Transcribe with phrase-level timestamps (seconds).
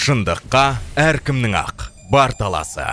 [0.00, 0.60] шындыққа
[0.96, 2.86] әркімнің ақ бар таласы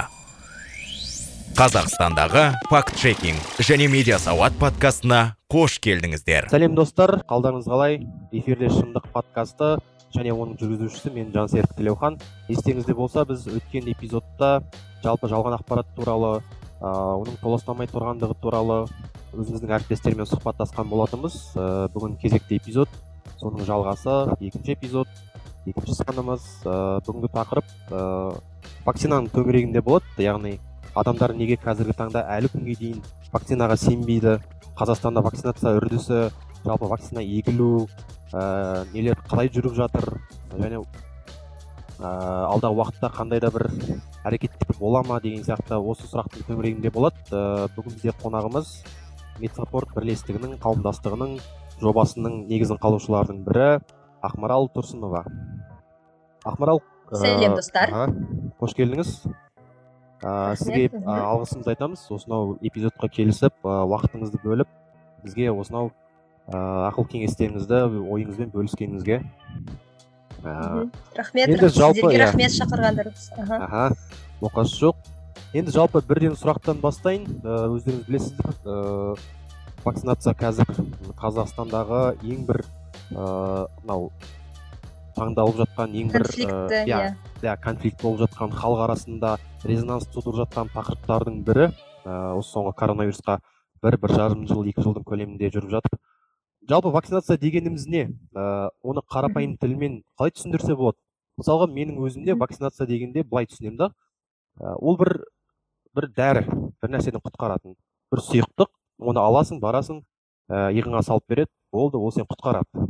[1.55, 6.49] қазақстандағы факт чекинг және медиа сауат подкастына қош келдіңіздер.
[6.51, 7.21] Сәлем достар.
[7.29, 8.01] Қалдарыңыз қалай?
[8.35, 9.77] Эфирде шындық подкасты
[10.17, 12.19] және оның жүргізушісі мен жансерік тілеухан.
[12.51, 14.57] Естеріңізде болса біз өткен эпизодта
[15.05, 16.41] жалпы жалған ақпарат туралы
[16.81, 18.83] ә, оның толастамай тұрғандығы туралы
[19.31, 21.39] өзіміздің әріптестермен сұхбаттасқан болатынбыз.
[21.55, 22.91] Ә, бүгін кезекті эпизод
[23.39, 25.07] соның жалғасы екінші эпизод.
[25.67, 26.75] Екінші санымыз ә,
[27.05, 28.01] бүгінгі тақырып ә,
[28.85, 30.07] вакцинаның төңірегінде болады.
[30.23, 30.57] Яғни
[30.97, 33.01] адамдар неге қазіргі таңда әлі күнге дейін
[33.33, 34.37] вакцинаға сенбейді?
[34.77, 36.29] Қазақстанда вакцинация үрдісі
[36.63, 37.87] жалпы вакцина егілу
[38.31, 40.21] ә, нелер қалай жүріп жатыр?
[40.53, 40.79] Және
[41.99, 42.07] ә,
[42.53, 43.67] алдағы уақытта қандай да бір
[44.23, 47.19] әрекеттер бола ма деген сияқты осы сұрақтың төңірегінде болады.
[47.31, 48.73] Ә, бүгін бізде қонағымыз
[49.41, 51.37] медсаппорт бірлестігінің қауымдастығының
[51.81, 53.69] жобасының негізін қалаушылардың бірі
[54.27, 55.23] ақмарал тұрсынова.
[56.47, 56.81] Ақмарал
[57.11, 57.93] сәлем достар.
[58.59, 59.13] қош келдіңіз.
[60.17, 62.03] Ә, сізге ә, алғысымызды айтамыз.
[62.11, 64.71] Осынау эпизодқа келісіп ә, уақытыңызды бөліп
[65.23, 65.91] бізге осынау
[66.47, 66.57] ә,
[66.89, 69.19] ақыл кеңестеріңізді ойыңызбен бөліскеніңізге
[70.43, 72.25] ә, рахмет енді жалпы сіздерге иә.
[72.25, 73.29] рахмет шақырғандарыңыз.
[73.59, 73.91] Аха.
[74.41, 74.95] Оқасы жоқ.
[75.53, 77.27] Енді жалпы бірден сұрақтан бастайын.
[77.45, 79.17] Өздеріңіз білесіздер ә,
[79.85, 80.73] вакцинация қазір
[81.21, 82.63] қазақстандағы ең бір
[83.87, 84.11] мынау
[85.17, 87.15] таңдалып жатқан ең бір конфликті иә.
[87.41, 91.71] иә конфликт болып жатқан халық арасында резонанс тудырып жатқан тақырыптардың бірі
[92.05, 93.39] осы соңғы коронавирусқа
[93.83, 95.99] бір бір жарым жыл екі жылдың көлемінде жүріп жатыр.
[96.69, 98.03] Жалпы вакцинация дегеніміз не?
[98.35, 100.97] Ә, оны қарапайым тілмен қалай түсіндірсе болады?
[101.39, 103.91] Мысалға менің өзімде вакцинация дегенде былай түсінемін да.
[104.59, 105.23] Ол бір
[105.95, 106.43] бір дәрі
[106.81, 107.77] бір нәрседен құтқаратын.
[108.11, 110.01] Бір сұйықтық оны аласың барасың
[110.49, 112.87] ә, иығыңа салып береді болды ол сені құтқарады.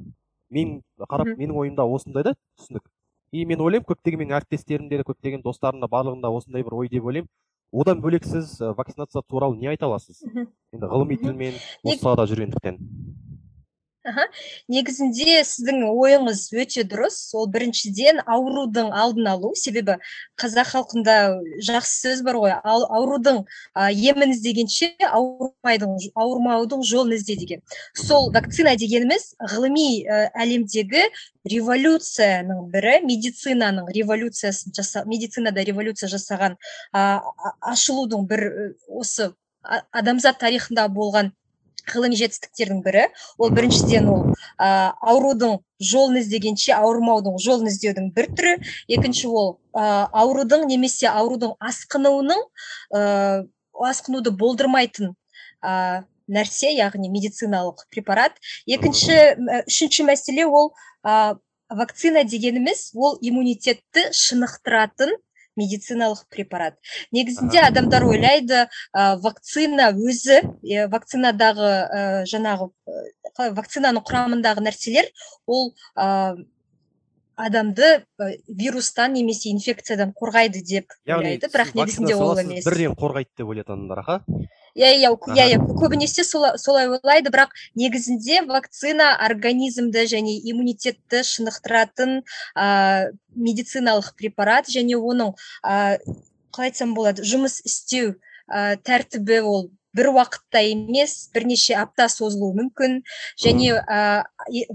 [0.50, 2.84] Мен қарап менің ойымда осындай да түсінік.
[3.31, 7.30] И мен ойлаймын көптеген менің әріптестерімде де көптеген достарымда барлығында осындай бір ой деп ойлаймын.
[7.73, 10.23] Одан бөлек сіз вакцинация туралы не айта аласыз?
[10.72, 12.80] Енді ғылыми тілмен осы салада жүргендіктен.
[14.07, 14.25] Аха.
[14.72, 17.18] Негізінде сіздің ойыңыз өте дұрыс.
[17.38, 19.97] Ол біріншіден аурудың алдын алу себебі
[20.40, 21.16] қазақ халқында
[21.68, 22.56] жақсы сөз бар ғой.
[22.63, 23.44] Аурудың
[23.75, 27.63] ә, емін іздегенше ауырмайдың ауырмаудың жолын ізде деген.
[27.95, 31.07] Сол вакцина дегеніміз ғылыми ә, әлемдегі
[31.47, 36.57] революцияның бірі медицинаның революциясын жаса медицинада революция жасаған
[36.94, 37.19] ә,
[37.62, 38.47] ашылудың бір
[38.88, 39.31] осы
[39.68, 41.31] адамзат тарихында болған
[41.92, 43.06] ғылыми жетістіктердің бірі.
[43.38, 44.24] Ол біріншіден ол
[44.59, 48.53] ә, аурудың жолын іздегенше ауырмаудың жолын іздеудің бір түрі.
[48.88, 52.44] Екінші ол ә, аурудың немесе аурудың асқынуының
[52.94, 53.02] ә,
[53.88, 55.14] асқынуды болдырмайтын
[55.64, 58.40] ә, нәрсе яғни медициналық препарат.
[58.68, 60.74] Екінші үшінші мәселе ол
[61.06, 61.38] ә,
[61.69, 65.16] вакцина дегеніміз ол иммунитетті шынықтыратын
[65.57, 66.78] медициналық препарат.
[67.12, 75.09] Негізінде адамдар ойлайды ә, вакцина өзі ә, вакцинадағы ә, жаңағы ә, вакцинаның құрамындағы нәрселер
[75.45, 76.38] ол ә,
[77.38, 78.06] адамды
[78.47, 81.50] вирустан немесе инфекциядан қорғайды деп ойлайды.
[81.53, 82.66] бірақ негізінде ол емес.
[82.66, 84.22] бірден қорғайды деп ойлайды адамдар аха.
[84.77, 92.21] Иә иә иә иә көбінесе солай ойлайды бірақ негізінде вакцина организмді және иммунитетті шынықтыратын
[92.53, 95.33] ә, медициналық препарат және оның
[95.65, 95.97] ә,
[96.53, 98.13] қалай айтсам болады жұмыс істеу
[98.47, 102.99] ә, тәртібі ол бір уақытта емес бірнеше апта созылуы мүмкін.
[103.41, 104.25] Және ә,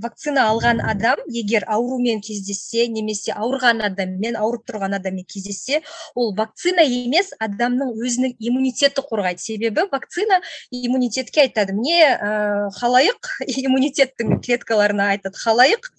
[0.03, 5.83] вакцина алған адам егер аурумен кездессе немесе ауырған адаммен ауырып тұрған адаммен кездессе
[6.15, 9.43] ол вакцина емес адамның өзінің иммунитеті қорғайды.
[9.43, 10.41] Себебі вакцина
[10.71, 13.33] иммунитетке айтады міне ә, халайық
[13.65, 15.91] иммунитеттің клеткаларына айтады халайық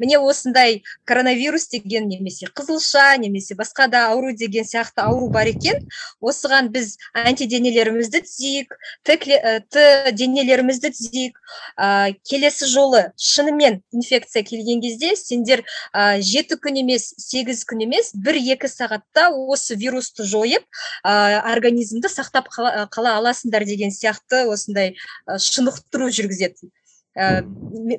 [0.00, 5.86] міне осындай коронавирус деген немесе қызылша немесе басқа да ауру деген сияқты ауру бар екен.
[6.20, 8.74] Осыған біз антиденелерімізді түзейік
[9.04, 9.18] т
[10.16, 11.36] денелерімізді түзейік
[11.76, 18.12] ә, келесі жолы шынымен инфекция келген кезде сендер ә, жеті күн емес сегіз күн емес
[18.14, 20.64] бір екі сағатта осы вирусты жойып
[21.04, 24.96] ә, организмді сақтап қала, қала аласыңдар деген сияқты осындай
[25.28, 26.72] шынықтыру жүргізеді
[27.16, 27.42] ә,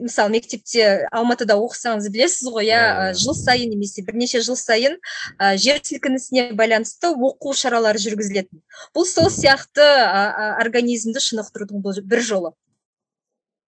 [0.01, 4.97] мысалы мектепте алматыда оқысаңыз білесіз ғой иә, иә жыл сайын немесе бірнеше жыл сайын
[5.37, 8.61] ә, жер сілкінісіне байланысты оқу шаралары жүргізілетін.
[8.95, 12.53] Бұл сол сияқты ә, организмді шынықтырудың бір жолы.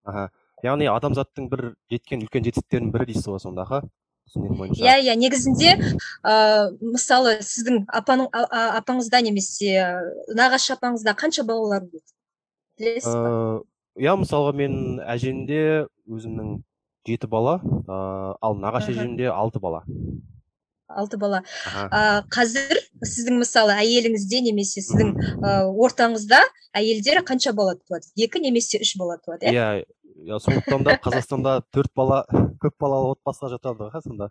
[0.04, 0.30] Аха.
[0.64, 3.84] Яғни адамзаттың бір жеткен үлкен жетістіктерінің бірі дейсіз ғой сонда аха
[4.34, 5.76] иә иә негізінде
[6.24, 9.84] ә, мысалы сіздің апаның апаңызда немесе
[10.34, 12.14] нағашы апаңызда қанша балалар болады
[12.80, 13.62] білесіз ба?
[14.00, 16.62] Иә мысалға мен әжемде өзімнің
[17.06, 17.60] жеті бала
[18.42, 19.84] ал нағашы әжемде алты бала.
[20.88, 21.42] Алты бала.
[21.74, 26.42] Ә, қазір сіздің мысалы әйеліңізде немесе сіздің ә, ортаңызда
[26.74, 28.10] әйелдер қанша бала туады?
[28.18, 29.54] Екі немесе үш бала туады иә?
[29.54, 29.86] Иә
[30.28, 32.24] сондықтан да қазақстанда төрт бала
[32.62, 34.30] көп балалы отбасыға жатады ғой сонда.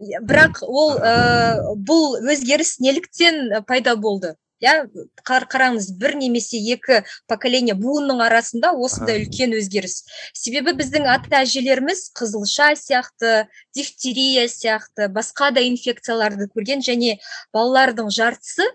[0.00, 4.34] Бірақ ол ә, бұл өзгеріс неліктен пайда болды.
[4.62, 4.86] Иә
[5.26, 7.00] қараңыз бір немесе екі
[7.30, 10.04] поколение буынның арасында осындай үлкен өзгеріс.
[10.38, 17.16] Себебі біздің ата әжелеріміз қызылша сияқты дифтерия сияқты басқа да инфекцияларды көрген және
[17.50, 18.68] балалардың жартысы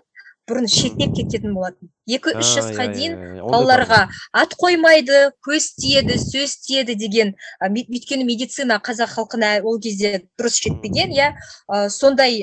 [0.48, 1.90] бұрын шетінеп кететін болатын.
[2.08, 4.00] Екі үш жасқа иә, дейін иә, иә, балаларға
[4.32, 11.12] ат қоймайды көз тиеді сөз тиеді деген өйткені медицина қазақ халқына ол кезде дұрыс жетпеген
[11.12, 11.34] иә.
[11.92, 12.40] Сондай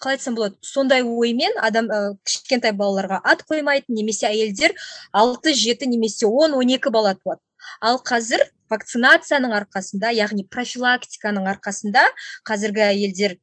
[0.00, 4.74] қалай айтсам болады сондай оймен адам ә, кішкентай балаларға ат қоймайтын немесе әйелдер
[5.12, 7.40] алты жеті немесе он он екі бала туады.
[7.80, 12.06] Ал қазір вакцинацияның арқасында яғни профилактиканың арқасында
[12.48, 13.36] қазіргі әйелдер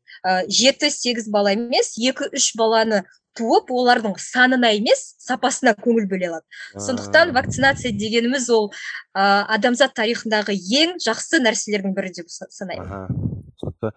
[0.48, 3.04] жеті сегіз бала емес екі үш баланы
[3.38, 6.46] туып олардың санына емес сапасына көңіл бөле алады.
[6.74, 8.72] Сондықтан вакцинация дегеніміз ол
[9.14, 13.14] ә, адамзат тарихындағы ең жақсы нәрселердің бірі деп санаймын.
[13.60, 13.94] Түсінікті.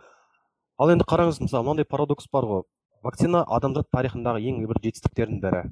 [0.81, 2.64] Ал енді қараңыз мысалы мынандай парадокс бар ғой.
[3.05, 5.62] Вакцина адамзат тарихындағы ең бір жетістіктердің бірі.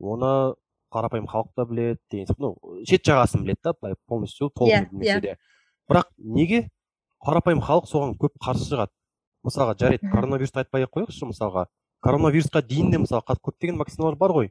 [0.00, 0.54] Оны
[0.94, 2.40] қарапайым халық та біледі деген сияқты.
[2.40, 5.20] Ну шет жағасын біледі да былай полностью толық yeah, иә, білмесе иә.
[5.20, 5.36] де.
[5.90, 6.60] Бірақ неге
[7.24, 8.94] қарапайым халық соған көп қарсы шығады?
[9.44, 11.66] Мысалға жарайды коронавирусты айтпай ақ қояйықшы мысалға.
[12.04, 14.50] Коронавирусқа дейін де мысалы көптеген вакциналар бар ғой.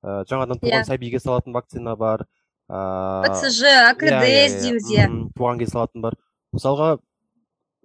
[0.00, 0.80] Ә, жаңадан туған yeah.
[0.80, 0.88] Иә.
[0.88, 2.24] сәбиге салатын вакцина бар
[2.70, 6.16] ыыы бцж акдс дейміз иә туған кезде салатын бар.
[6.56, 6.94] Мысалға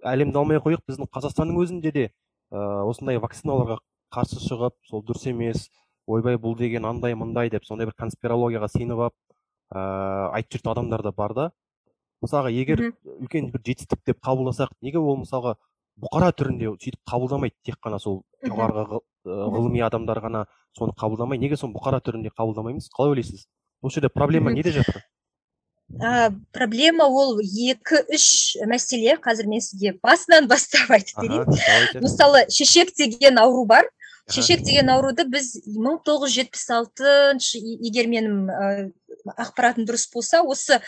[0.00, 3.76] әлемді алмай ақ қояйық біздің қазақстанның өзінде де ә, осындай вакциналарға
[4.14, 5.66] қарсы шығып сол дұрыс емес
[6.06, 9.16] ойбай бұл деген андай мындай деп сондай бір конспирологияға сеніп алып
[9.74, 11.50] ыыы айтып жүрген адамдар да бар да.
[12.22, 15.56] мысалға егер үлкен бір жетістік деп қабылдасақ неге ол мысалға
[16.00, 21.74] бұқара түрінде сөйтіп қабылдамайды тек қана сол жоғарғы ғылыми адамдар ғана соны қабылдамай неге соны
[21.76, 22.88] бұқара түрінде қабылдамаймыз?
[22.94, 23.46] қалай ойлайсыз?
[23.82, 25.02] осы жерде проблема неде жатыр?
[26.02, 32.02] Ә, проблема ол екі үш мәселе қазір мен сізге басынан бастап айтып берейін.
[32.02, 33.88] мысалы шешек деген ауру бар.
[34.30, 38.90] Шешек деген ауруды біз 1976 егер менің
[39.36, 40.80] ақпаратым дұрыс болса осы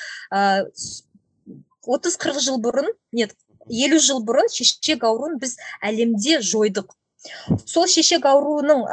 [1.89, 3.35] отыз қырық жыл бұрын нет
[3.69, 6.91] елу жыл бұрын шешек ауруын біз әлемде жойдық.
[7.67, 8.85] Сол шешек ауруының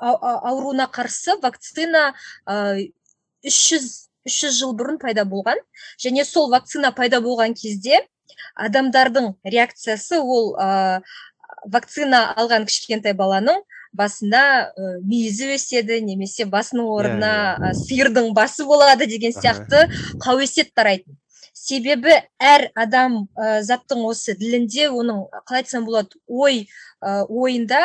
[0.00, 2.12] ауруына қарсы вакцина
[2.48, 3.90] үш жүз
[4.28, 5.60] үш жүз жыл бұрын пайда болған.
[6.02, 8.02] Және сол вакцина пайда болған кезде
[8.54, 10.54] адамдардың реакциясы ол
[11.64, 13.62] вакцина алған кішкентай баланың
[13.96, 19.86] басында ә, мүйізі өседі немесе басының орнына ә, сиырдың басы болады деген сияқты
[20.22, 21.18] қауесет тарайтын.
[21.52, 26.62] Себебі әр адам ә, заттың осы ділінде оның қалай айтсам болады ой
[27.02, 27.82] ә, ойында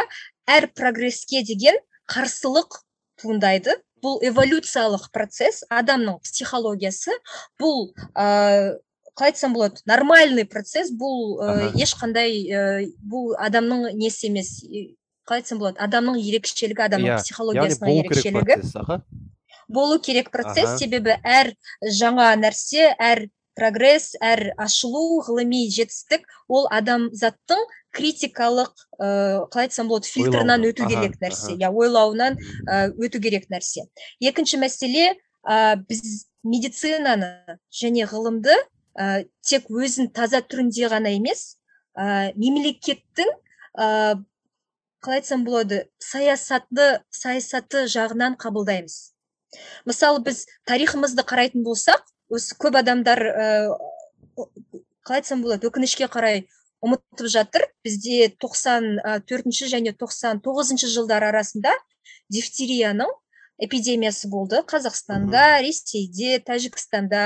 [0.48, 1.78] әр прогресске деген
[2.12, 2.82] қарсылық
[3.22, 3.80] туындайды.
[4.06, 7.16] Бұл эволюциялық процесс адамның психологиясы
[7.58, 8.78] бұл ә,
[9.16, 12.64] қалай айтсам болады нормальный процесс бұл ә, ешқандай ә,
[13.00, 14.60] бұл адамның несі емес.
[15.26, 19.00] Қалай айтсам болады адамның ерекшелігі адамның yeah, иә, психологиясының ерекшелігі.
[19.68, 20.78] болу керек процесс.
[20.80, 27.64] Себебі әр жаңа нәрсе әр прогресс әр ашылу ғылыми жетістік ол адамзаттың
[27.96, 31.56] критикалық ыыы қалай айтсам болады фильтрынан өту керек нәрсе.
[31.56, 32.38] Иә ойлауынан
[33.00, 33.88] өту керек нәрсе.
[34.20, 35.16] Екінші мәселе
[35.48, 38.54] ә, біз медицинаны және ғылымды
[38.96, 41.58] ә, тек өзін таза түрінде ғана емес
[41.96, 43.32] ә, мемлекеттің
[43.76, 43.88] ә,
[45.04, 48.98] қалай айтсам болады саясаты саясаты жағынан қабылдаймыз.
[49.86, 54.48] Мысалы біз тарихымызды қарайтын болсақ осы көп адамдар ыыы
[55.06, 56.46] қалай айтсам болады өкінішке қарай
[56.86, 57.68] ұмытып жатыр.
[57.86, 61.74] Бізде 94 төртінші және 99 тоғызыншы жылдар арасында
[62.34, 63.12] дифтерияның
[63.62, 64.62] эпидемиясы болды.
[64.68, 67.24] Қазақстанда ресейде тәжікстанда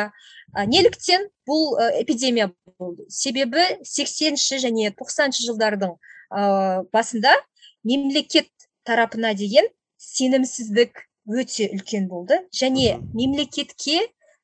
[0.55, 3.05] ә, неліктен бұл эпидемия болды.
[3.09, 7.35] Себебі 80-ші және 90-шы жылдардың ә, басында
[7.83, 8.49] мемлекет
[8.85, 9.67] тарапына деген
[9.97, 12.41] сенімсіздік өте үлкен болды.
[12.55, 14.01] Және мемлекетке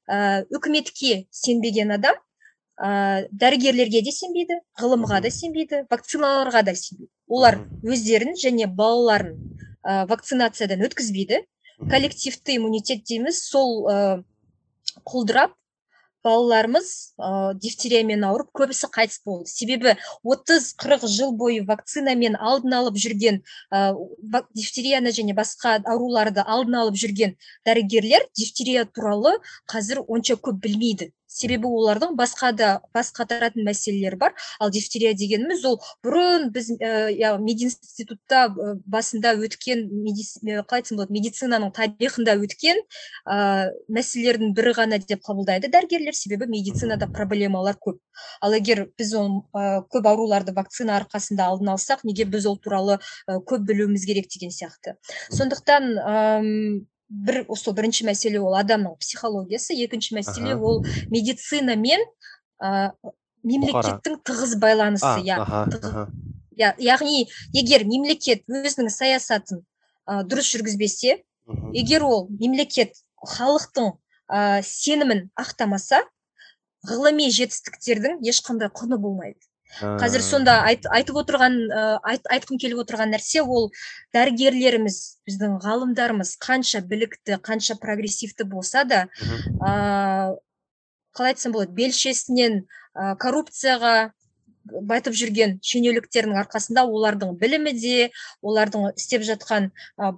[0.07, 2.17] ә, үкіметке сенбеген адам
[2.77, 7.11] ә, дәрігерлерге де сенбейді ғылымға да сенбейді вакциналарға да сенбейді.
[7.27, 9.35] Олар өздерін және балаларын
[9.81, 11.41] ә, вакцинациядан өткізбейді.
[11.79, 13.41] Коллективті иммунитет дейміз.
[13.43, 14.23] Сол ә,
[15.03, 15.55] құлдырап
[16.25, 17.29] балаларымыз ә,
[17.61, 19.49] дифтериямен ауырып көбісі қайтыс болды.
[19.51, 23.93] Себебі 30-40 жыл бойы вакцинамен алдын алып жүрген ә,
[24.57, 29.37] дифтерияны және басқа ауруларды алдын алып жүрген дәрігерлер дифтерия туралы
[29.71, 31.11] қазір онша көп білмейді.
[31.27, 34.33] Себебі олардың басқа да бас қатыратын мәселелері бар.
[34.59, 38.47] Ал дифтерия дегеніміз ол бұрын біз иә мединститутта
[38.85, 42.79] басында өткен қалай айтсам болады медицинаның тарихында өткен
[43.25, 46.15] ә, мәселелердің бірі ғана деп қабылдайды дәрігерлер.
[46.15, 47.99] Себебі медицинада проблемалар көп.
[48.41, 53.65] Ал егер біз ол көп ауруларды вакцина арқасында алдын алсақ неге біз ол туралы көп
[53.67, 54.95] білуіміз керек деген сияқты.
[55.31, 60.81] Сондықтан бір осы бірінші мәселе ол адамның психологиясы екінші мәселе ол
[61.13, 62.01] медицина мен
[62.61, 62.91] ә,
[63.43, 65.37] мемлекеттің тығыз байланысы иә
[66.55, 69.61] иә яғни егер мемлекет өзінің саясатын
[70.07, 71.21] ә, дұрыс жүргізбесе
[71.75, 73.93] егер ол мемлекет халықтың
[74.29, 76.01] ә, сенімін ақтамаса
[76.85, 79.39] ғылыми жетістіктердің ешқандай құны болмайды.
[79.81, 81.57] Қазір сонда айт, айтып отырған
[82.07, 83.71] айт, айтқым келіп отырған нәрсе ол
[84.15, 89.05] дәрігерлеріміз біздің ғалымдарымыз қанша білікті қанша прогрессивті болса да
[89.59, 90.35] ә,
[91.15, 92.61] қалай айтсам болады белшесінен
[92.95, 93.95] ә, коррупцияға
[94.65, 98.09] байтып жүрген шенеуніктердің арқасында олардың білімі де
[98.41, 99.69] олардың істеп жатқан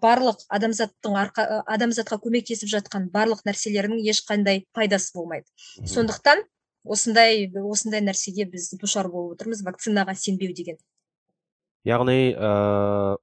[0.03, 5.47] барлық адамзаттың арқа, адамзатқа көмектесіп жатқан барлық нәрселерінің ешқандай пайдасы болмайды.
[5.83, 6.45] Сондықтан
[6.87, 10.77] осындай осындай нәрсеге біз душар болып отырмыз вакцинаға сенбеу деген.
[11.87, 13.17] Яғни ә,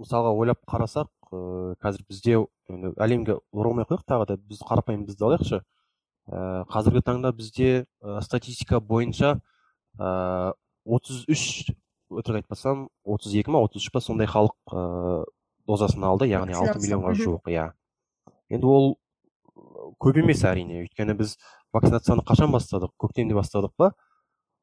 [0.00, 2.38] мысалға ойлап қарасақ ә, қазір бізде
[2.96, 5.62] әлемге оралмай ақ қояйық тағы да біз қарапайым бізді алайықшы.
[6.26, 9.38] Ә, қазіргі таңда бізде ә, статистика бойынша
[9.94, 11.70] отыз үш
[12.10, 15.24] өтірік айтпасам отыз екі ма отыз үш па сондай халық ә,
[15.68, 17.68] дозасын алды яғни алты миллионға жуық иә.
[18.50, 18.88] Енді ол
[20.00, 21.36] көп емес әрине өйткені біз
[21.74, 23.92] вакцинацияны қашан бастадық көктемде бастадық па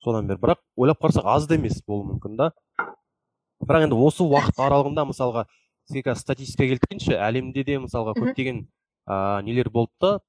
[0.03, 2.51] содан бері бірақ ойлап қарасақ аз да емес болуы мүмкін да
[3.61, 5.45] бірақ енді осы уақыт аралығында мысалға
[5.87, 8.65] сізге қазір статистика келтірейінші әлемде де мысалға көптеген
[9.07, 10.19] ә, нелер болды да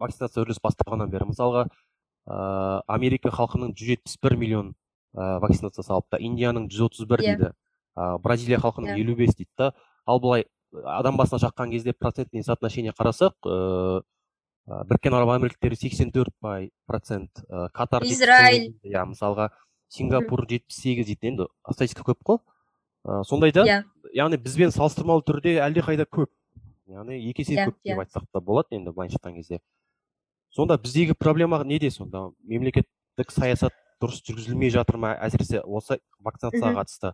[0.00, 4.72] вакцинация үрдіс басталғаннан бері мысалға ә, америка халқының 171 миллион
[5.14, 7.34] ә, вакцинация салыпты индияның 131 yeah.
[7.34, 7.36] Иә.
[7.36, 7.52] дейді
[7.96, 9.02] ә, бразилия халқының yeah.
[9.02, 9.14] Иә.
[9.14, 9.72] 55 дейді да
[10.06, 10.46] ал былай
[10.84, 13.34] адам басына шаққан кезде процентный соотношение қарасақ
[14.66, 16.34] біріккен араб әмірліктері сексен төрт
[16.86, 17.42] процент
[17.74, 18.74] катар израиль.
[18.84, 19.50] иә мысалға
[19.90, 21.32] сингапур жетпіс сегіз дейді.
[21.32, 22.38] Енді статистика көп қой.
[23.04, 23.82] Ә, сондайда yeah.
[23.82, 24.12] Иә.
[24.24, 26.30] яғни бізбен салыстырмалы түрде әлдеқайда көп.
[26.90, 28.04] Яғни екі есе yeah, көп деп yeah.
[28.04, 29.60] айтсақ та болады енді былайша айтқан кезде.
[30.50, 32.30] Сонда біздегі проблема неде сонда?
[32.44, 35.14] Мемлекеттік саясат дұрыс жүргізілмей жатыр ма?
[35.18, 37.12] Әсіресе осы вакцинацияға қатысты.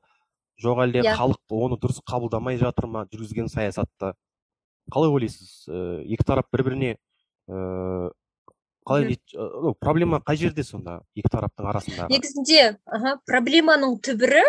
[0.63, 4.15] Жоқ әлде халық оны дұрыс қабылдамай жатыр ма жүргізген саясатты?
[4.93, 5.67] Қалай ойлайсыз?
[5.69, 6.97] Екі тарап бір біріне
[7.49, 8.13] ыыы
[8.87, 9.19] қалай
[9.81, 14.45] проблема қай жерде сонда екі тараптың арасында негізінде аха проблеманың түбірі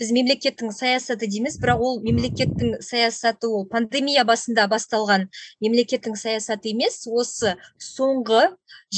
[0.00, 5.26] біз мемлекеттің саясаты дейміз бірақ ол мемлекеттің саясаты ол пандемия басында басталған
[5.64, 7.56] мемлекеттің саясаты емес осы
[7.90, 8.46] соңғы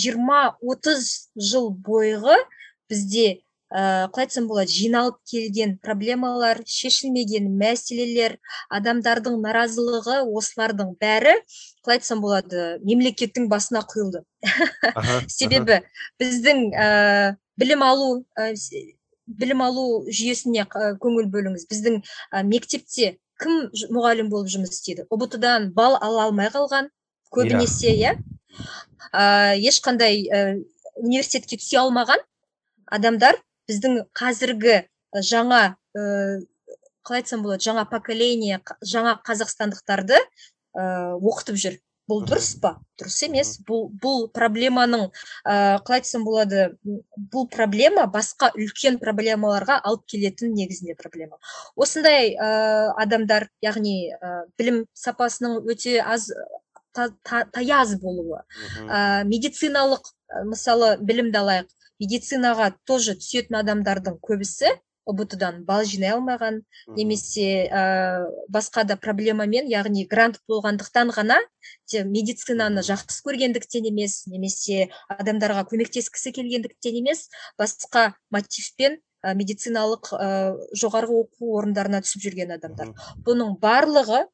[0.04, 1.08] 20-30
[1.50, 2.38] жыл бойғы
[2.90, 3.40] бізде
[3.76, 8.38] ә, қалай айтсам болады жиналып келген проблемалар шешілмеген мәселелер
[8.72, 11.34] адамдардың наразылығы осылардың бәрі
[11.84, 14.22] қалай айтсам болады мемлекеттің басына құйылды.
[15.38, 15.82] Себебі
[16.22, 16.88] біздің ә,
[17.60, 18.52] білім алу ә,
[19.26, 21.66] білім алу жүйесіне көңіл бөліңіз.
[21.70, 25.04] Біздің ә, мектепте кім мұғалім болып жұмыс істейді?
[25.12, 26.88] Ұбт дан бал ала алмай қалған
[27.34, 28.16] көбінесе иә.
[29.12, 30.62] ә, ешқандай ә,
[30.96, 32.22] университетке түсе алмаған
[32.86, 33.36] адамдар
[33.70, 34.82] біздің қазіргі
[35.24, 35.62] жаңа
[35.96, 36.04] ә,
[37.06, 41.82] қалай айтсам болады жаңа поколение жаңа қазақстандықтарды ә, оқытып жүр.
[42.06, 42.76] Бұл дұрыс па?
[43.00, 43.48] Дұрыс емес.
[43.66, 45.08] Бұл бұл проблеманың
[45.42, 46.68] ә, қалай айтсам болады
[47.32, 51.40] бұл проблема басқа үлкен проблемаларға алып келетін негізінде проблема.
[51.74, 56.30] Осындай ә, адамдар яғни ә, білім сапасының өте аз
[56.94, 58.44] та, та, таяз болуы
[58.86, 60.06] ә, медициналық
[60.46, 61.74] мысалы білімді алайық.
[62.02, 64.74] Медицинаға тоже түсетін адамдардың көбісі
[65.06, 66.60] ұбт дан бал жинай алмаған
[66.96, 67.82] немесе ә,
[68.50, 71.38] басқа да проблемамен яғни грант болғандықтан ғана
[72.10, 77.28] медицинаны жақсы көргендіктен емес немесе адамдарға көмектескісі келгендіктен емес
[77.60, 80.30] басқа мотивпен ә, медициналық ә,
[80.74, 82.90] жоғарғы оқу орындарына түсіп жүрген адамдар.
[83.22, 84.24] Бұның барлығы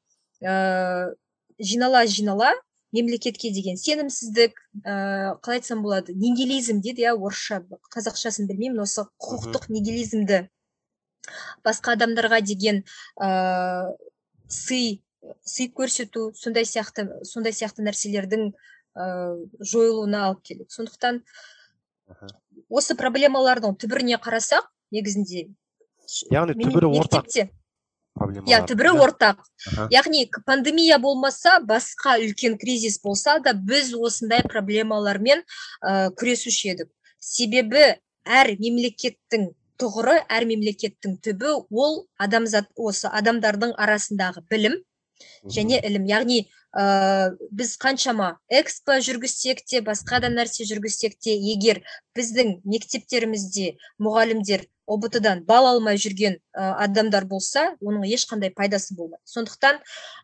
[0.41, 1.13] ә,
[1.61, 2.55] жинала жинала
[2.93, 7.63] мемлекетке деген сенімсіздік ә, қалай айтсам болады нигилизм дейді иә орысша
[7.95, 10.49] қазақшасын білмеймін осы құқықтық нигилизмді
[11.65, 12.83] басқа адамдарға деген
[13.17, 13.93] ә,
[14.49, 15.03] сый
[15.45, 18.53] сый көрсету сондай сияқты сондай сияқты нәрселердің
[18.95, 19.07] ә,
[19.61, 20.69] жойылуына алып келеді.
[20.75, 21.23] Сондықтан
[22.69, 25.47] осы проблемалардың түбіріне қарасақ негізінде
[26.35, 27.31] яғни түбірі ортақ.
[28.15, 29.41] Проблемалар иә түбірі ортақ.
[29.67, 29.89] Аха.
[29.93, 35.43] яғни пандемия болмаса басқа үлкен кризис болса да біз осындай проблемалармен
[35.83, 36.89] ә, күресуші едік.
[37.19, 39.51] Себебі әр мемлекеттің
[39.81, 44.79] тұғыры әр мемлекеттің түбі ол адамзат осы адамдардың арасындағы білім
[45.45, 46.05] және ілім.
[46.07, 46.39] Яғни
[46.73, 51.83] ә, біз қаншама экспо жүргізсек те басқа да нәрсе жүргізсек те егер
[52.17, 59.23] біздің мектептерімізде мұғалімдер ұбт дан бал алмай жүрген ә, адамдар болса оның ешқандай пайдасы болмайды.
[59.25, 59.79] Сондықтан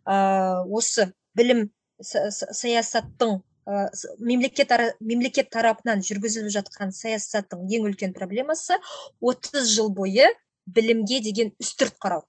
[0.06, 1.68] ә, осы білім
[2.02, 3.38] са- са- саясаттың
[3.68, 3.86] ә,
[4.18, 8.80] мемлекет, ара- мемлекет тарапынан жүргізіліп жатқан саясаттың ең үлкен проблемасы
[9.20, 10.32] 30 жыл бойы
[10.66, 12.24] білімге деген үстірт қарау.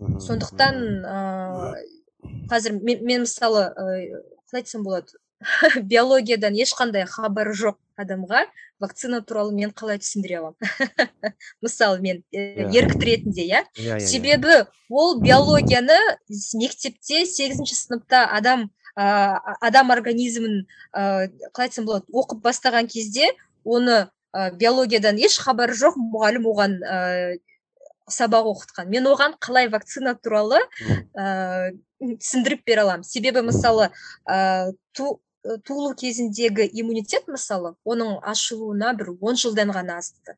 [0.00, 1.74] Сондықтан ә,
[2.50, 3.84] қазір мен, мен мысалы ә,
[4.50, 5.18] қалай айтсам болады
[5.90, 8.44] биологиядан ешқандай хабары жоқ адамға
[8.80, 11.00] вакцина туралы мен қалай түсіндіре аламын
[11.64, 12.68] мысалы мен ә, Иә.
[12.80, 14.06] ерікті ретінде иә Иә, иә, иә.
[14.06, 14.56] себебі
[14.88, 15.96] ол биологияны
[16.54, 23.32] мектепте сегізінші сыныпта адам ә, адам организмін ә, қалай айтсам болады оқып бастаған кезде
[23.64, 27.38] оны ә, биологиядан еш хабары жоқ мұғалім оған ә,
[28.14, 28.90] сабақ оқытқан.
[28.92, 30.60] Мен оған қалай вакцина туралы
[31.14, 33.06] ә, түсіндіріп бере аламын.
[33.06, 33.90] Себебі мысалы
[34.28, 35.20] ә, ту,
[35.64, 40.36] туылу кезіндегі иммунитет мысалы оның ашылуына бір он жылдан ғана асты.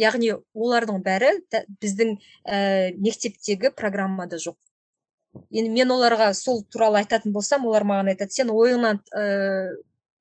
[0.00, 1.32] Яғни олардың бәрі
[1.80, 4.58] біздің ә, мектептегі программада жоқ.
[5.50, 9.24] Енді мен оларға сол туралы айтатын болсам олар маған айтады сен ойыңнан ә,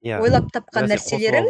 [0.03, 0.19] Иә.
[0.19, 1.45] ойлап тапқан нәрселерің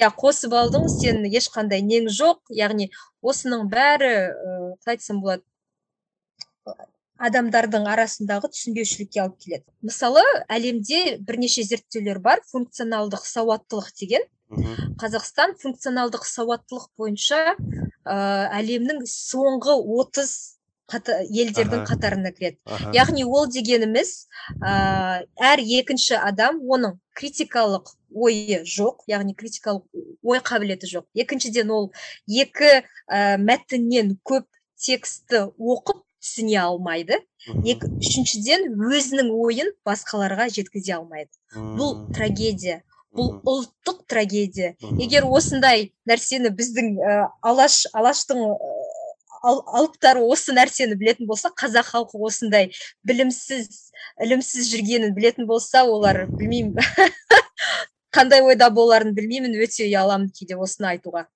[0.00, 2.88] иә қосып алдың сен ешқандай нең жоқ яғни
[3.20, 5.44] осының бәрі ыыы қалай айтсам болады
[7.18, 9.64] адамдардың арасындағы түсінбеушілікке алып келеді.
[9.82, 12.42] Мысалы әлемде бірнеше зерттеулер бар.
[12.52, 14.26] Функционалдық сауаттылық деген.
[15.02, 18.14] Қазақстан функционалдық сауаттылық бойынша ә,
[18.60, 20.30] әлемнің соңғы 30
[20.88, 21.94] қата- елдердің Аха.
[21.94, 22.58] қатарына кіреді.
[22.96, 24.26] Яғни ол дегеніміз
[24.62, 29.84] ә, әр екінші адам оның критикалық ойы жоқ яғни критикалық
[30.24, 31.04] ой қабілеті жоқ.
[31.14, 31.92] Екіншіден ол
[32.26, 34.46] екі ә, мәтіннен көп
[34.80, 37.20] текстті оқып түсіне алмайды.
[37.48, 37.62] Мгм.
[37.64, 41.30] екі үшіншіден өзінің ойын басқаларға жеткізе алмайды.
[41.54, 42.82] Бұл трагедия
[43.14, 44.74] бұл ұлттық трагедия.
[45.00, 48.77] Егер осындай нәрсені біздің ә, алаш алаштың ә, ал-
[49.42, 52.70] алыптары осы нәрсені білетін болса қазақ халқы осындай
[53.06, 53.68] білімсіз
[54.24, 56.78] ілімсіз жүргенін білетін болса олар білмеймін.
[58.14, 61.26] Қандай ойда боларын білмеймін өте ұяламын кейде осыны айтуға.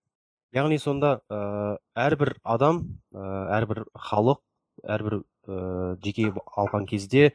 [0.57, 2.83] Яғни сонда ә, әрбір адам
[3.15, 3.23] ә,
[3.59, 4.43] әрбір халық
[4.83, 7.33] әрбір ә, жеке алған кезде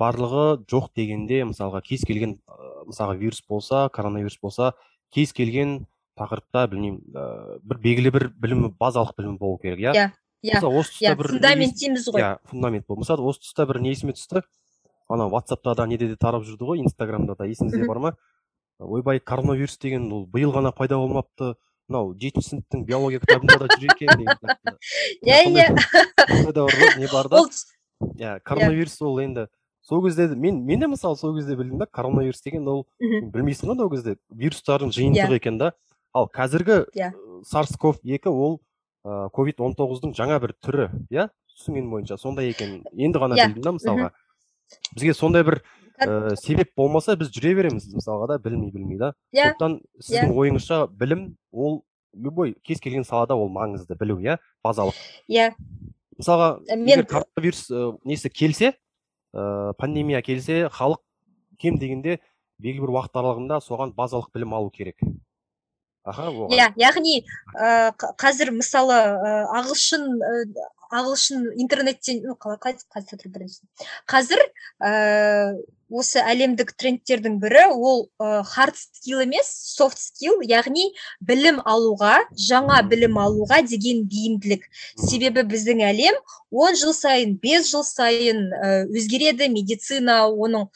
[0.00, 2.38] барлығы жоқ дегенде мысалға кез келген
[2.86, 4.72] мысалға вирус болса коронавирус болса
[5.12, 5.86] кез келген
[6.18, 9.92] тақырыпта білмеймін ә, бір белгілі бір білімі базалық білімі болу керек иә?
[9.94, 10.06] Иә,
[10.42, 12.22] иә, мысалы осы тұста иә бір фундамент дейміз ғой.
[12.22, 13.00] иә фундамент бол.
[13.02, 14.42] Мысалы осы тұста бір не есіме түсті
[15.08, 18.12] ана ватсапта да неде де тарап жүрді ғой инстаграмда да есіңізде бар ма?
[18.78, 21.54] Ойбай коронавирус деген ол биыл ғана пайда болмапты
[21.88, 24.74] мынау жетінші сыныптың биология кітабында да жүр екен деген сияқты.
[25.26, 26.98] иә иә.
[26.98, 27.40] не бар да?
[27.40, 27.50] Ол
[28.18, 29.46] иә коронавирус ол енді
[29.82, 33.84] сол кезде мен мен де мысалы сол кезде білдім да коронавирус деген ол білмейсің ғой
[33.86, 35.72] ол кезде вирустардың жиынтығы екен да.
[36.16, 37.12] Ал қазіргі Иә.
[37.44, 38.60] сарс ков екі ол
[39.04, 41.28] ковид он тоғыздың жаңа бір түрі иә?
[41.56, 42.82] Түсінгенім бойынша сондай екен.
[42.92, 43.48] Енді ғана Иә.
[43.52, 44.08] білдім да мысалға.
[44.96, 45.60] Бізге сондай бір
[46.00, 49.12] ә, себеп болмаса біз жүре береміз мысалға да білмей білмей да.
[49.32, 49.52] Иә.
[49.54, 54.94] Сондықтан сіздің ойыңызша білім ол любой кез келген салада ол маңызды білу иә базалық.
[55.30, 55.52] Иә.
[56.18, 58.74] Мысалға мен- егер коронавирус ә, несі келсе
[59.34, 60.98] ә, пандемия келсе халық
[61.58, 62.18] кем дегенде
[62.58, 64.98] белгілі бір уақыт аралығында соған базалық білім алу керек.
[66.06, 67.16] Аха иә яғни
[67.54, 70.32] ә, қ- қазір мысалы ә, ағылшын ә,
[70.96, 72.76] ағылшын интернеттен қалай
[74.06, 74.44] қазір
[74.80, 74.92] ә,
[75.90, 80.88] осы әлемдік трендтердің бірі ол ә, hard емес soft skill яғни
[81.20, 84.64] білім алуға жаңа білім алуға деген бейімділік.
[84.98, 86.18] Себебі біздің әлем
[86.50, 88.42] 10 жыл сайын 5 жыл сайын
[88.90, 90.66] өзгереді медицина оның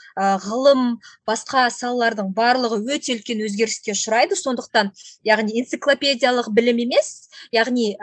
[0.46, 4.38] ғылым басқа салалардың барлығы өте үлкен өзгеріске ұшырайды.
[4.38, 4.92] Сондықтан
[5.26, 7.94] яғни энциклопедиялық білім емес яғни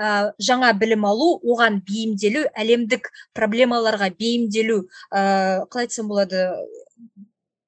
[0.44, 6.48] жаңа білім алу оған бейімделу әлемдік проблемаларға бейімделу ә, қалай айтсам болады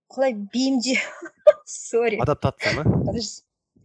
[0.10, 0.98] қалай бейімде
[1.66, 2.20] сорри.
[2.20, 3.14] Адаптация ма?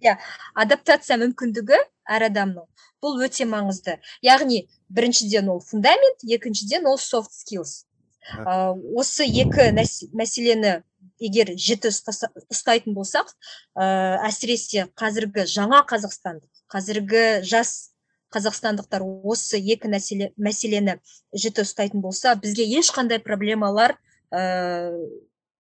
[0.04, 0.18] Иә
[0.54, 2.66] адаптация мүмкіндігі әр адамның.
[3.04, 3.98] Бұл өте маңызды.
[4.24, 7.84] Яғни біріншіден ол фундамент екіншіден ол soft skills.
[8.24, 9.68] Ә, осы екі
[10.16, 10.78] мәселені
[11.20, 13.28] егер жіті ұстайтын болсақ
[13.76, 13.84] ә,
[14.24, 16.40] әсіресе қазіргі жаңа қазақстан
[16.72, 17.92] қазіргі жас
[18.34, 20.96] қазақстандықтар осы екі мәселе, мәселені
[21.36, 23.98] жіті ұстайтын болса бізге ешқандай проблемалар
[24.32, 25.04] ыыы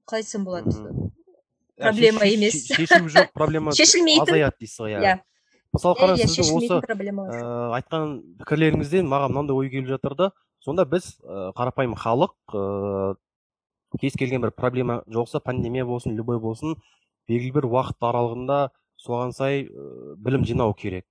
[0.04, 1.10] қалай айтсам болады
[1.78, 2.66] проблема емес.
[2.68, 4.22] шешім жоқ проблема шешілмейтін.
[4.22, 5.14] азаяды дейсіз ғой иә.
[5.74, 7.40] Мысалы иә қараңыз сіздің осы
[7.78, 10.30] айтқан пікірлеріңізден маған мынандай ой келіп жатыр да.
[10.62, 13.16] Сонда біз ә, қарапайым халық ыыы
[14.00, 16.76] кез келген бір проблема жоқса пандемия болсын любой болсын
[17.28, 18.70] белгілі бір уақыт аралығында
[19.02, 21.06] соған сай ә, білім жинау керек.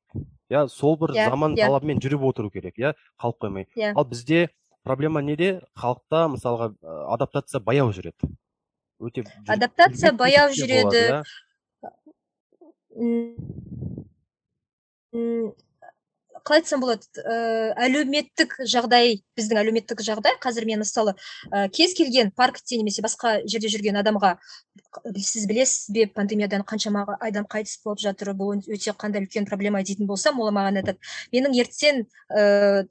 [0.50, 1.68] Иә сол бір иә, заман иә.
[1.68, 3.68] талабымен жүріп отыру керек иә қалып қоймай.
[3.76, 3.94] Иә.
[3.96, 4.50] Ал бізде
[4.84, 5.62] проблема неде?
[5.76, 6.74] Халықта мысалға
[7.14, 8.32] адаптация баяу жүреді.
[9.00, 11.24] Өте адаптация баяу жүреді
[12.94, 13.34] иә.
[16.44, 21.14] қалай айтсам болады ә, әлеуметтік жағдай біздің әлеуметтік жағдай қазір мен мысалы
[21.48, 24.36] ә, кез келген паркте немесе басқа жерде жүрген адамға
[25.16, 30.10] сіз білесіз бе пандемиядан қаншама адам қайтыс болып жатыр бұл өте қандай үлкен проблема дейтін
[30.10, 31.00] болсам ол маған айтады
[31.32, 32.84] менің ертең ә,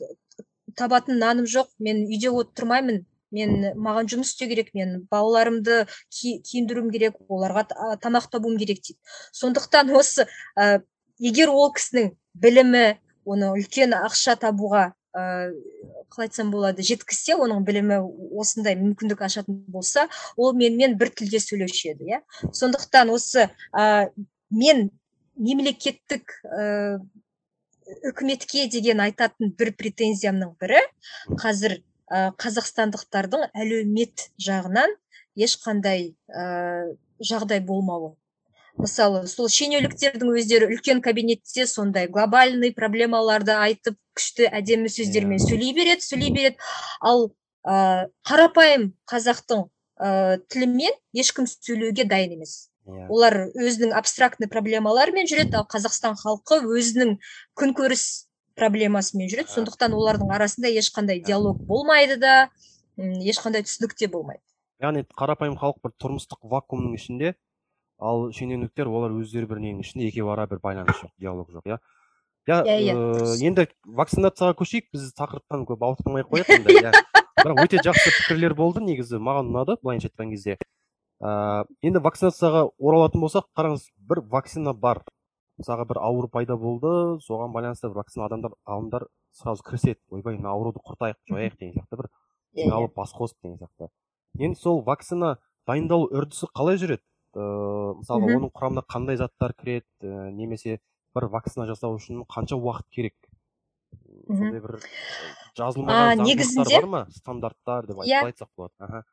[0.76, 6.90] табатын наным жоқ мен үйде отырмаймын мен маған жұмыс істеу керек мен балаларымды ки, киіндіруім
[6.94, 7.66] керек оларға
[8.02, 8.98] тамақ табуым керек дейді.
[9.32, 10.82] Сондықтан осы ә,
[11.18, 12.84] егер ол кісінің білімі
[13.24, 15.52] оны үлкен ақша табуға ыыы
[16.12, 17.98] қалай айтсам болады жеткізсе оның білімі
[18.40, 22.20] осындай мүмкіндік ашатын болса ол менімен бір тілде сөйлеуші еді иә.
[22.52, 24.10] Сондықтан осы ә,
[24.50, 24.90] мен
[25.36, 27.00] мемлекеттік ә,
[28.08, 30.82] үкіметке деген айтатын бір претензиямның бірі
[31.40, 34.96] қазір ә, қазақстандықтардың әлеумет жағынан
[35.38, 38.14] ешқандай ә, жағдай болмауы
[38.80, 45.44] мысалы сол шенеуніктердің өздері үлкен кабинетте сондай глобальный проблемаларды айтып күшті әдемі сөздермен yeah.
[45.44, 45.48] Иә.
[45.50, 46.56] сөйлей береді сөйлей береді
[47.00, 47.30] ал
[47.64, 49.66] ә, қарапайым қазақтың
[50.00, 53.04] ә, тілімен ешкім сөйлеуге дайын емес yeah.
[53.04, 53.08] Иә.
[53.08, 57.18] олар өзінің абстрактный проблемаларымен жүреді ал қазақстан халқы өзінің
[57.58, 58.06] күнкөріс
[58.58, 59.50] проблемасымен жүреді.
[59.52, 62.48] Сондықтан олардың арасында ешқандай диалог болмайды да
[62.96, 64.42] ешқандай түсінік те болмайды.
[64.82, 67.34] Яғни қарапайым халық бір тұрмыстық вакуумның ішінде
[68.02, 71.78] ал шенеуніктер олар өздері бір ненің ішінде екеуі ара бір байланыс жоқ диалог жоқ иә.
[72.50, 72.94] Иә иә.
[73.46, 76.92] енді вакцинацияға көшейік біз тақырыптан көп ауытқымай ақ қояйық енді иә.
[77.38, 80.58] Бірақ өте жақсы пікірлер болды негізі маған ұнады былайынша айтқан кезде.
[81.22, 85.04] Ыыы енді вакцинацияға оралатын болсақ қараңыз бір вакцина бар.
[85.60, 90.00] Мысалға бір ауру пайда болды соған байланысты вакцина адамдар ғалымдар сразу кіріседі.
[90.10, 93.90] Ойбай мына ауруды құртайық жояйық деген сияқты бір алып бас қосып деген сияқты.
[94.38, 95.36] Енді сол вакцина
[95.66, 97.04] дайындалу үрдісі қалай жүреді?
[97.36, 99.86] Ыыы мысалға оның құрамына қандай заттар кіреді?
[100.02, 100.80] Ә, немесе
[101.16, 103.16] бір вакцина жасау үшін қанша уақыт керек?
[104.28, 104.78] Сондай бір
[105.58, 107.02] жазылмаған негізінде бар ма?
[107.12, 108.04] Стандарттар деп.
[108.04, 108.24] Иә.
[108.28, 108.74] айтсақ болады.
[108.78, 109.04] Аха.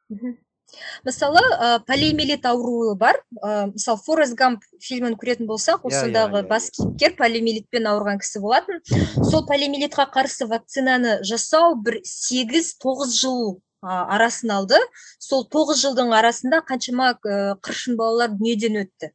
[1.07, 3.21] Мысалы ә, полиомиелит ауруы бар.
[3.41, 8.83] Ә, мысалы форест гамп фильмін көретін болсақ осындағы иә, бас кейіпкер полиомиелитпен ауырған кісі болатын.
[9.23, 14.79] Сол полиомиелитқа қарсы вакцинаны жасау бір сегіз тоғыз жыл арасын алды.
[15.19, 19.13] Сол тоғыз жылдың арасында қаншама қыршын балалар дүниеден өтті.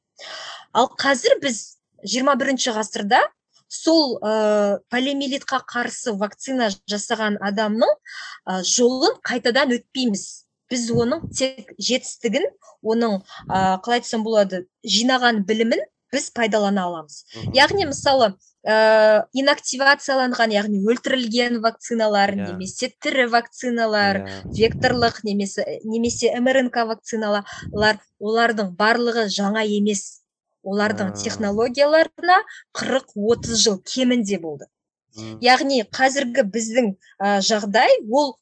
[0.72, 3.20] Ал қазір біз 21 бірінші ғасырда
[3.68, 10.43] сол ә, полиомиелитқа қарсы вакцина жасаған адамның ә, жолын қайтадан өтпейміз.
[10.74, 12.50] Біз оның тек жетістігін
[12.82, 17.22] оның ә, қалай айтсам болады жинаған білімін біз пайдалана аламыз
[17.56, 18.32] яғни мысалы
[18.64, 22.42] ә, инактивацияланған яғни өлтірілген вакциналар yeah.
[22.42, 22.52] Иә.
[22.52, 24.42] немесе тірі вакциналар yeah.
[24.44, 24.52] Иә.
[24.60, 30.22] векторлық немесе немесе мрнк вакциналар олардың барлығы жаңа емес
[30.64, 31.24] олардың yeah.
[31.24, 32.38] технологияларына
[32.78, 34.70] 40-30 жыл кемінде болды
[35.18, 35.38] mm.
[35.44, 38.36] яғни қазіргі біздің ә, жағдай ол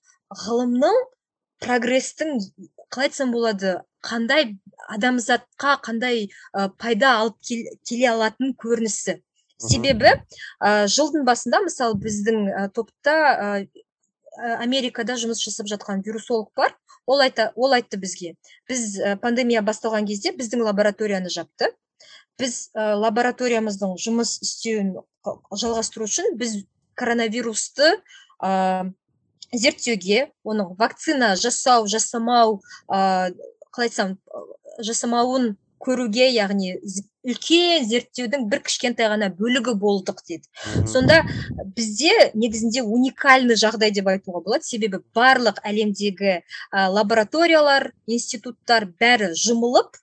[0.45, 1.03] ғылымның
[1.63, 2.39] прогрестің
[2.93, 4.57] қалай айтсам болады қандай
[4.93, 7.39] адамзатқа қандай ә, пайда алып
[7.89, 9.21] келе алатын көрінісі.
[9.63, 13.51] Себебі ә, жылдың басында мысалы біздің ә, топта ә,
[14.59, 16.75] америкада жұмыс жасап жатқан вирусолог бар.
[17.07, 18.35] Ол айта ол айтты бізге.
[18.69, 21.71] Біз ә, пандемия басталған кезде біздің лабораторияны жапты.
[22.41, 26.65] Біз ә, лабораториямыздың жұмыс істеуін жалғастыру үшін біз
[26.99, 27.95] коронавирусты
[28.43, 28.91] ә,
[29.53, 33.33] зерттеуге оның вакцина жасау жасамау ә,
[33.73, 34.17] қалай айтсам
[34.81, 36.77] жасамауын көруге яғни
[37.23, 40.47] үлкен зерттеудің бір кішкентай ғана бөлігі болдық дейді.
[40.91, 41.21] Сонда
[41.77, 44.67] бізде негізінде уникальный жағдай деп айтуға болады.
[44.67, 46.43] Себебі барлық әлемдегі ә,
[46.91, 49.99] лабораториялар институттар бәрі жұмылып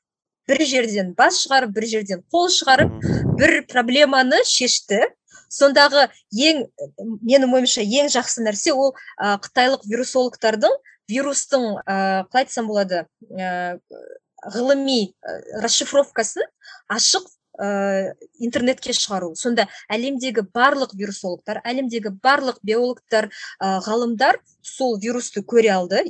[0.50, 2.96] бір жерден бас шығарып бір жерден қол шығарып
[3.40, 5.04] бір проблеманы шешті.
[5.48, 6.66] Сондағы ең
[7.24, 10.78] менің ойымша ең жақсы нәрсе ол ә, қытайлық вирусологтардың
[11.10, 13.06] вирустың ә, қалай айтсам болады
[14.54, 15.02] ғылыми
[15.64, 16.48] расшифровкасын
[16.96, 17.28] ашық
[17.60, 19.34] ә, интернетке шығару.
[19.36, 26.02] Сонда әлемдегі барлық вирусологтар әлемдегі барлық биологтар ә, ғалымдар сол вирусты көре алды.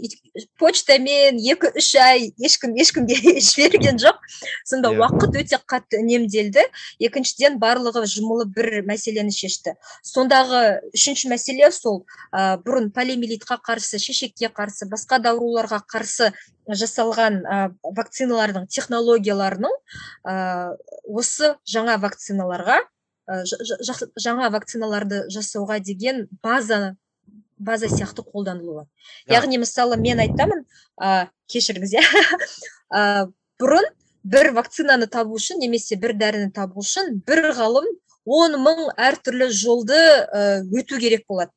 [0.59, 3.17] Почтамен екі үш ай ешкім ешкімге
[3.49, 4.19] жіберген жоқ.
[4.67, 4.99] Сонда иә.
[4.99, 6.65] уақыт өте қатты үнемделді.
[6.99, 9.75] Екіншіден барлығы жұмылып бір мәселені шешті.
[10.03, 16.33] Сондағы үшінші мәселе сол ә, бұрын полиомиелитқа қарсы шешекке қарсы басқа да ауруларға қарсы
[16.69, 17.59] жасалған ә,
[17.97, 19.73] вакциналардың технологияларының
[20.27, 20.75] ә,
[21.09, 22.79] осы жаңа вакциналарға
[24.17, 26.95] жаңа вакциналарды жасауға деген база
[27.59, 28.85] база сияқты қолданылуы.
[29.27, 30.63] Яғни мысалы мен айтамын
[30.95, 32.03] ә, кешіріңіз иә.
[33.59, 33.89] Бұрын
[34.23, 37.89] бір вакцинаны табу үшін немесе бір дәріні табу үшін бір ғалым
[38.25, 41.51] он мың әртүрлі жолды ә, өту керек болады.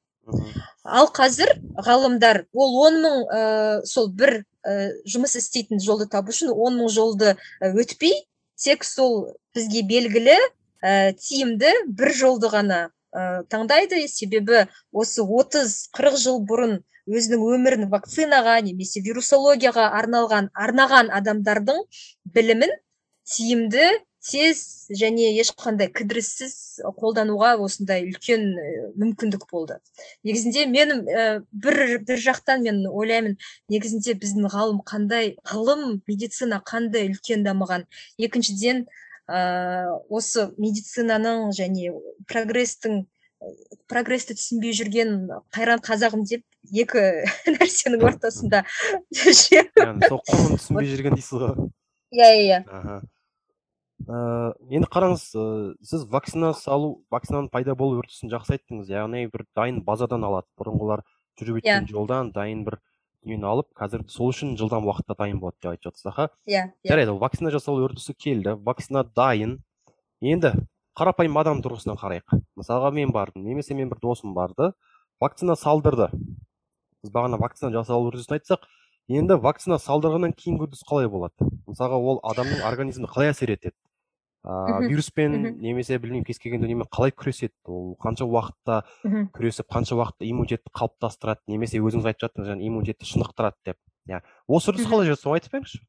[0.83, 1.55] Ал қазір
[1.87, 3.43] ғалымдар ол он мың ә,
[3.87, 8.25] сол бір ә, жұмыс істейтін жолды табу үшін он мың жолды өтпей
[8.63, 12.81] тек сол бізге белгілі ә, тиімді бір жолды ғана
[13.13, 14.07] ә, таңдайды.
[14.09, 21.83] Себебі осы 30-40 жыл бұрын өзінің өмірін вакцинаға немесе вирусологияға арналған арнаған адамдардың
[22.35, 22.75] білімін
[23.27, 23.89] тиімді
[24.23, 26.55] тез және ешқандай кідіріссіз
[26.99, 28.45] қолдануға осындай үлкен
[29.01, 29.79] мүмкіндік болды.
[30.25, 31.05] Негізінде мен
[31.53, 33.37] бір бір жақтан мен ойлаймын
[33.73, 37.89] негізінде біздің ғалым қандай ғылым медицина қандай үлкен дамыған.
[38.19, 38.87] Екіншіден
[39.27, 41.91] ә, осы медицинаның және
[42.31, 43.05] прогрестің
[43.91, 45.17] прогрессті түсінбей жүрген
[45.55, 47.03] қайран қазағым деп екі
[47.57, 48.63] нәрсенің ортасында
[49.11, 51.73] құнын түсінбей жүрген дейсіз ғой.
[52.15, 53.01] Иә иә иә.
[54.09, 55.45] Енді қараңыз ә,
[55.87, 58.91] сіз вакцина салу вакцинаның пайда болу үрдісін жақсы айттыңыз.
[58.91, 60.49] Яғни бір дайын базадан алады.
[60.59, 61.05] Бұрынғылар
[61.39, 61.91] жүріп өткен yeah.
[61.91, 62.79] жолдан дайын бір
[63.23, 66.29] дүниені алып қазір сол үшін жылдам уақытта дайын болады деп айтып жатсыз аха?
[66.51, 68.57] Иә жарайды вакцина жасау үрдісі келді.
[68.67, 69.61] Вакцина дайын.
[70.21, 70.55] Енді
[70.99, 72.43] қарапайым адам тұрғысынан қарайық.
[72.59, 74.73] Мысалға мен бардым немесе мен бір досым барды
[75.23, 76.11] вакцина салдырды.
[77.03, 78.67] Біз бағана вакцина жасалу үрдісін айтсақ
[79.11, 81.49] енді вакцина салдырғаннан кейінгі үрдіс қалай болады?
[81.67, 83.75] Мысалға ол адамның организміне қалай әсер етеді?
[84.43, 87.55] Ыыы вируспен немесе білмеймін кез келген дүниемен қалай күреседі?
[87.71, 88.83] Ол қанша уақытта
[89.37, 93.79] күресіп қанша уақытта иммунитетті қалыптастырады немесе өзіңіз айтып жаттыңыз жаңа иммунитетті шынықтырады деп.
[94.11, 94.23] Иә.
[94.51, 95.83] Осы үрдіс қалай жасау айтып беріңізші.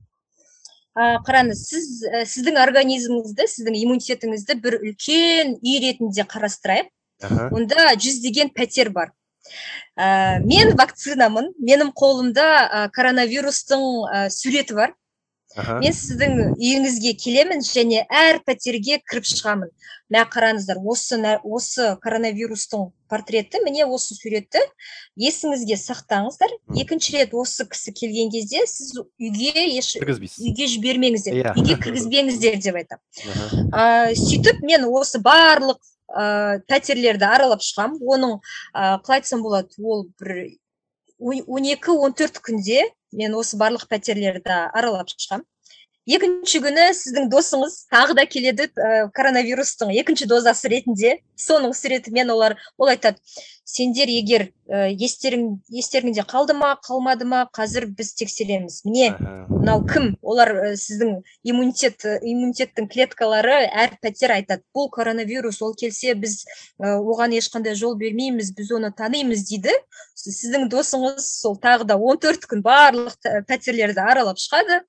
[0.94, 6.92] Қараңыз сіз ә, сіздің организміңізді сіздің иммунитетіңізді бір үлкен үй ретінде қарастырайық.
[7.50, 9.10] Онда жүздеген пәтер бар.
[9.98, 11.50] Ә, мен вакцинамын.
[11.58, 14.94] Менің қолымда ә, коронавирустың ә, суреті бар.
[15.56, 19.72] Мен сіздің үйіңізге келемін және әр пәтерге кіріп шығамын.
[20.14, 24.62] Мә қараңыздар осы осы коронавирустың портреті міне осы суретті
[25.18, 26.54] есіңізге сақтаңыздар.
[26.78, 31.38] Екінші рет осы кісі келген кезде сіз үйге еш үйге жібермеңіздер.
[31.38, 31.54] Yeah.
[31.54, 31.58] Иә.
[31.58, 38.36] үйге кіргізбеңіздер деп айтамын ә, сөйтіп мен осы барлық ә, пәтерлерді аралап шығамын оның
[38.74, 40.54] ә, қалай айтсам болады ол бір
[41.20, 42.84] он екі он төрт күнде
[43.22, 45.48] мен осы барлық пәтерлерді аралап шығамын
[46.10, 51.20] екінші күні сіздің досыңыз тағы да келеді ә, коронавирустың екінші дозасы ретінде.
[51.40, 53.20] Соның суретімен олар ол айтады
[53.64, 58.82] сендер егер ә, естерің естеріңде қалды ма қалмады ма қазір біз тексереміз.
[58.84, 59.14] Міне
[59.48, 60.12] мынау кім?
[60.22, 66.44] Олар ә, сіздің иммунитет иммунитеттің клеткалары әр пәтер айтады бұл коронавирус ол келсе біз
[66.84, 69.72] ә, оған ешқандай жол бермейміз біз оны танимыз дейді.
[70.20, 73.16] Сіздің досыңыз сол тағы да 14 күн барлық
[73.48, 74.84] пәтерлерді аралап шығады.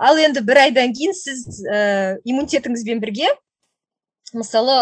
[0.00, 3.28] Ал енді бір айдан кейін сіз ә, иммунитетіңізбен бірге
[4.32, 4.74] мысалы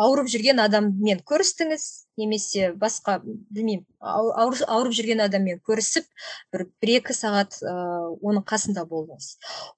[0.00, 2.01] ауырып жүрген адаммен көрістіңіз.
[2.20, 6.06] Немесе басқа білмеймін ауырып жүрген адаммен көрісіп
[6.52, 7.72] бір бір екі сағат ә,
[8.18, 9.28] оның қасында болдыңыз.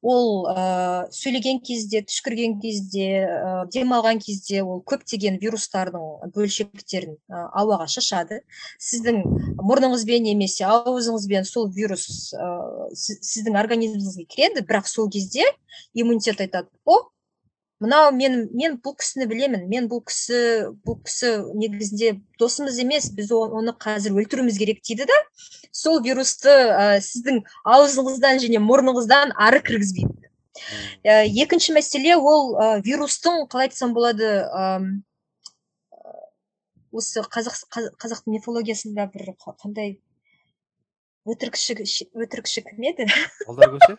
[0.03, 0.64] Ол ә,
[1.14, 8.40] сөйлеген кезде түшкірген кезде ә, демалған кезде ол көптеген вирустардың бөлшектерін ә, ауаға шашады.
[8.81, 9.23] Сіздің
[9.61, 12.51] мұрныңызбен немесе аузыңызбен сол вирус ә,
[12.97, 15.44] сіздің организміңізге кіреді бірақ сол кезде
[15.92, 17.03] иммунитет айтады о
[17.85, 19.66] мынау мен мен бұл кісіні білемін.
[19.68, 25.18] Мен бұл кісі бұл кісі негізінде досымыз емес біз оны қазір өлтіруіміз керек дейді да
[25.75, 30.31] сол вирусты ә, сіздің аузыңыздан және мұрныңыздан ары кіргізбейді.
[31.05, 34.81] Ә, екінші мәселе ол ә, вирустың қалай айтсам болады ә,
[36.94, 37.59] осы қазақ
[37.99, 39.99] қазақтың мифологиясында бір қандай
[41.27, 43.09] өтірікші өтірікші кім еді?
[43.49, 43.97] Алдар көсе?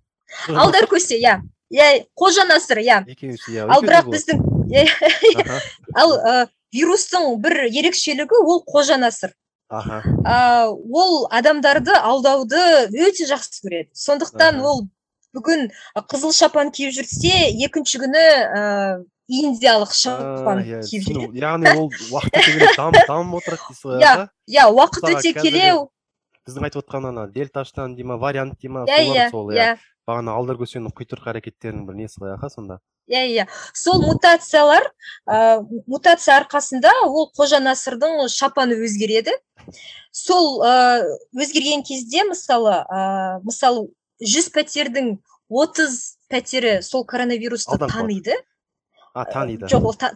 [0.64, 1.38] Алдар көсе иә.
[1.72, 4.42] Иә қожанасыр иә иә ал бірақ біздің
[6.00, 6.16] ал
[6.72, 9.32] вирустың бір ерекшелігі ол қожанасыр
[9.72, 10.02] аха.
[10.92, 12.60] Ол адамдарды алдауды
[12.92, 13.88] өте жақсы көреді.
[13.96, 14.84] Сондықтан ол
[15.32, 15.70] бүгін
[16.12, 18.64] қызыл шапан киіп жүрсе екінші күні ә,
[19.32, 21.40] индиялық шапан иә киіп жүреді.
[21.40, 22.68] яғни ол уақыт өте келе
[23.08, 24.12] дамып отырады дейсіз ғой иә
[24.52, 25.72] иә уақыт өте келе.
[26.44, 29.78] біздің айтып отқан ана дельташтан дей ма вариант дей ма иә солар сол иә иә.
[30.12, 32.78] Бағана алдар көсеннің құйтырқы әрекеттерінің бір несі ғой аха сонда?
[33.10, 33.46] Иә иә.
[33.74, 34.86] Сол мутациялар
[35.26, 39.34] ә, мутация арқасында ол қожа насырдың шапаны өзгереді.
[40.12, 41.02] Сол ә,
[41.34, 43.88] өзгерген кезде мысалы ә, мысалы
[44.22, 45.16] жүз пәтердің
[45.50, 47.92] отыз пәтері сол коронавирусты қалады.
[47.92, 48.38] таниды.
[49.14, 49.66] А таниды.
[49.66, 50.14] Жоқ ол та-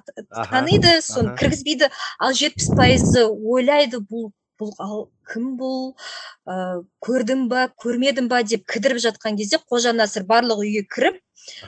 [0.51, 1.91] таниды соны кіргізбейді.
[2.19, 4.31] Ал жетпіс пайызы ойлайды бұл
[4.61, 5.95] бұл ал кім бұл
[6.49, 11.21] ә, көрдім ба көрмедім ба деп кідіріп жатқан кезде қожа насыр барлық үйге кіріп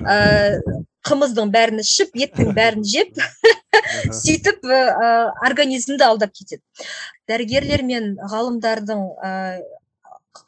[0.03, 0.61] ә,
[1.09, 3.19] қымыздың бәрін ішіп еттің бәрін жеп
[4.23, 5.11] сөйтіп ә,
[5.47, 6.63] организмді алдап кетеді.
[7.29, 9.33] Дәрігерлер мен ғалымдардың ә,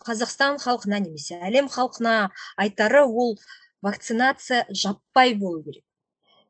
[0.07, 3.37] қазақстан халқына немесе әлем халқына айтары ол
[3.83, 5.85] вакцинация жаппай болу керек.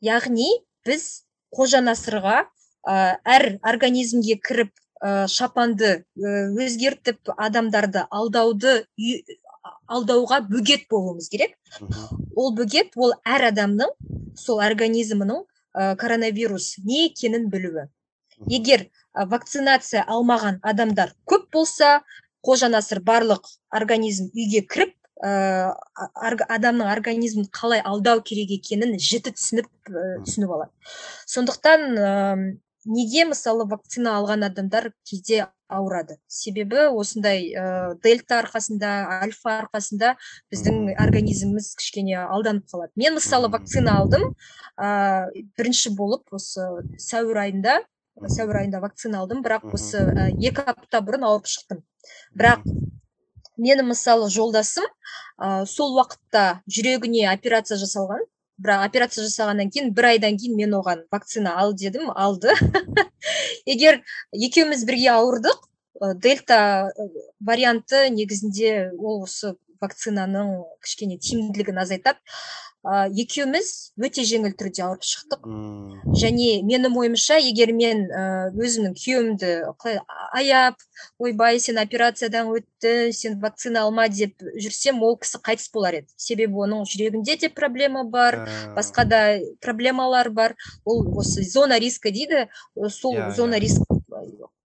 [0.01, 0.49] Яғни
[0.87, 1.25] біз
[1.55, 2.45] қожа насырға
[2.87, 8.81] ә, әр организмге кіріп ә, шапанды ә, өзгертіп адамдарды алдауды
[9.91, 11.57] алдауға бөгет болуымыз керек.
[12.37, 13.91] Ол бөгет ол әр адамның
[14.39, 15.43] сол организмінің
[15.75, 17.89] ә, коронавирус не екенін білуі.
[18.49, 22.01] Егер вакцинация алмаған адамдар көп болса
[22.47, 25.75] қожа насыр барлық организм үйге кіріп ә,
[26.49, 30.71] адамның организмін қалай алдау керек екенін жіті түсініп ә, түсініп алады.
[31.29, 36.19] Сондықтан неге мысалы вакцина алған адамдар кейде ауырады?
[36.27, 38.91] Себебі осындай ә, дельта арқасында
[39.21, 40.15] альфа арқасында
[40.53, 42.93] біздің организміміз кішкене алданып қалады.
[42.97, 44.31] Мен мысалы вакцина алдым.
[44.77, 46.67] Ә, бірінші болып осы
[46.99, 47.81] сәуір айында
[48.29, 51.83] сәуір айында вакцина алдым бірақ осы ә, екі апта бұрын ауырып шықтым.
[52.37, 52.65] Бірақ
[53.61, 54.85] менің мысалы жолдасым
[55.39, 58.25] ә, сол уақытта жүрегіне операция жасалған.
[58.61, 62.55] Бірақ операция жасағаннан кейін бір айдан кейін мен оған вакцина ал дедім алды.
[63.73, 64.01] Егер
[64.33, 65.67] екеуміз бірге ауырдық
[66.21, 66.93] дельта
[67.41, 70.53] варианты негізінде ол осы вакцинаның
[70.85, 72.21] кішкене тиімділігін азайтады.
[72.87, 75.45] Ә, екеуміз өте жеңіл түрде ауырып шықтық.
[75.47, 78.07] М, және менің ойымша егер мен
[78.57, 79.51] өзімнің күйеуімді
[79.83, 80.01] қалай
[80.33, 80.77] аяп
[81.19, 86.09] ойбай сен операциядан өттің сен вакцина алма деп жүрсем ол кісі қайтыс болар еді.
[86.17, 89.23] Себебі оның жүрегінде де проблема бар ә, басқа да
[89.61, 90.57] проблемалар бар.
[90.85, 92.49] Ол осы зона риска дейді
[92.89, 93.61] сол Иә, зона иә.
[93.61, 93.83] риск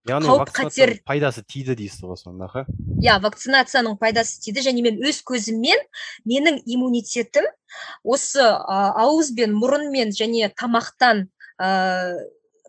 [0.10, 2.66] яғни қауіп қатер- пайдасы тиді дейсіз ғой сонда аха
[3.02, 5.82] иә вакцинацияның пайдасы тиді және мен өз көзіммен
[6.30, 7.48] менің иммунитетім
[8.04, 11.26] осы ә, ауыз бен мұрынмен және тамақтан
[11.58, 11.70] ә,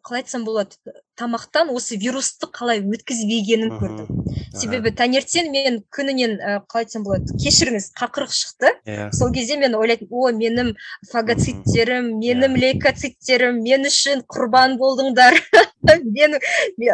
[0.03, 0.77] қалай айтсам болады
[1.19, 4.09] тамақтан осы вирусты қалай өткізбегенін көрдім.
[4.57, 8.73] Себебі таңертең мен күнінен ә, қалай айтсам болады кешіріңіз қақырық шықты.
[8.87, 9.11] Иә.
[9.17, 10.73] Сол кезде мен ойлайтынмын о менің
[11.13, 15.39] фагоциттерім менің лейкоциттерім мен үшін құрбан болдыңдар
[16.17, 16.39] мен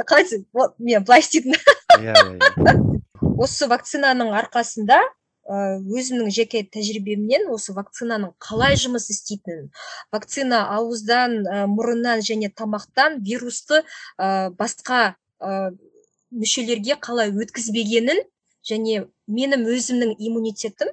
[0.06, 0.46] қалай айтсам
[0.78, 1.58] мен былай істейтін
[1.98, 2.78] иә иә.
[3.42, 5.00] Осы вакцинаның арқасында
[5.48, 9.70] өзімнің жеке тәжірибемнен осы вакцинаның қалай жұмыс істейтінін
[10.14, 13.83] вакцина ауыздан ә, мұрыннан және тамақтан вирусты
[14.18, 18.22] ә, басқа мүшелерге қалай өткізбегенін
[18.62, 20.92] және менің өзімнің иммунитетім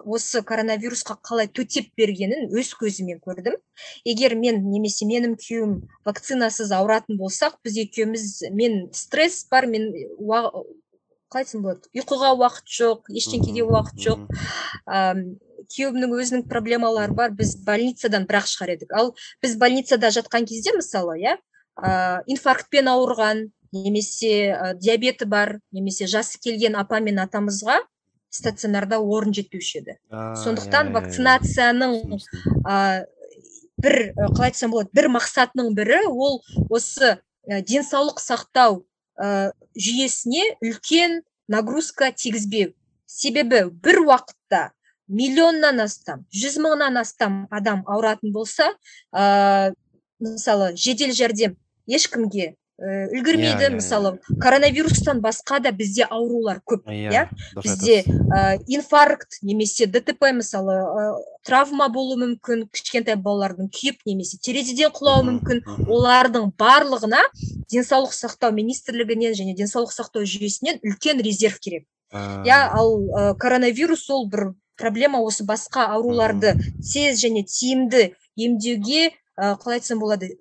[0.00, 3.58] осы коронавирусқа қалай төтеп бергенін өз көзімен көрдім.
[4.08, 5.74] Егер мен немесе менің күйеуім
[6.08, 9.90] вакцинасыз ауыратын болсақ біз екеуміз мен стресс бар мен
[11.30, 11.86] қалай айтсам болады.
[11.94, 14.20] Ұйқыға уақыт жоқ ештеңеге Мгм, уақыт жоқ.
[14.86, 15.22] ам,
[15.70, 18.92] күйеуімнің өзінің проблемалары бар біз больницадан бірақ шығар едік.
[18.92, 21.36] Ал біз больницада жатқан кезде мысалы иә
[21.78, 27.78] ә, инфарктпен ауырған немесе ә, диабеті бар немесе жасы келген апа мен атамызға
[28.30, 29.96] стационарда орын жетпеуші еді.
[30.10, 31.96] Сондықтан иә, вакцинацияның
[32.66, 33.06] ә,
[33.80, 38.84] бір қалай айтсам болады бір мақсатының бірі ол осы денсаулық сақтау
[39.20, 42.72] ә, жүйесіне үлкен нагрузка тигізбеу.
[43.06, 44.70] Себебі бір уақытта
[45.10, 48.70] миллионнан астам жүз мыңнан астам адам ауыратын болса
[49.12, 49.74] ә,
[50.22, 51.56] мысалы жедел жәрдем
[51.90, 57.28] ешкімге ә, үлгермейді Иә, иә, мысалы коронавирустан басқа да бізде аурулар көп иә?
[57.54, 58.00] дұрыс бізде
[58.32, 61.04] ә, инфаркт немесе дтп мысалы ә,
[61.44, 65.62] травма болуы мүмкін кішкентай балалардың күйіп немесе терезеден құлауы мүмкін.
[65.88, 67.22] олардың барлығына
[67.70, 71.86] денсаулық сақтау министрлігінен және денсаулық сақтау жүйесінен үлкен резерв керек.
[72.12, 79.56] Иә ал ә, коронавирус ол бір проблема осы басқа ауруларды тез және тиімді емдеуге ә,
[79.60, 80.32] қалай айтсам болады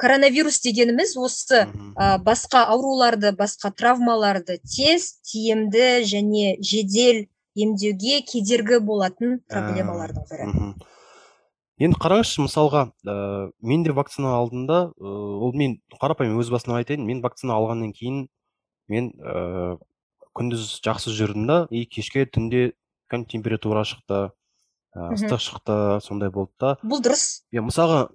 [0.00, 1.64] коронавирус дегеніміз осы
[1.96, 7.24] ә, басқа ауруларды басқа травмаларды тез тиімді және жедел
[7.56, 10.48] емдеуге кедергі болатын проблемалардың бірі.
[11.80, 17.04] енді қараңызшы мысалға ә, мен де вакцина алдында ә, ол мен қарапайым өз басымнан айтайын
[17.08, 18.26] мен вакцина алғаннан кейін
[18.92, 19.78] мен ә,
[20.36, 22.72] күндіз жақсы жүрдім да и кешке түнде
[23.08, 24.20] температура шықты
[24.96, 26.76] ә, ыстық шықты сондай болды да.
[26.84, 27.46] Бұл дұрыс.
[27.52, 28.08] Иә мысалға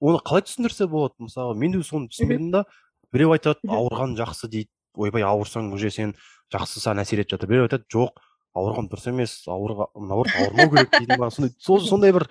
[0.00, 1.14] оны қалай түсіндірсе болады?
[1.18, 2.64] мысалға мен де соны түсінбедім да
[3.12, 4.70] біреу айтады ауырған жақсы дейді.
[4.98, 6.14] Ойбай ауырсаң уже сен
[6.52, 8.16] жақсы саған әсер етіп жатыр біреу айтады жоқ
[8.58, 12.24] ауырған дұрыс емес ауырға наоборот ауырмау керек дейді ма сондай сол сондай бір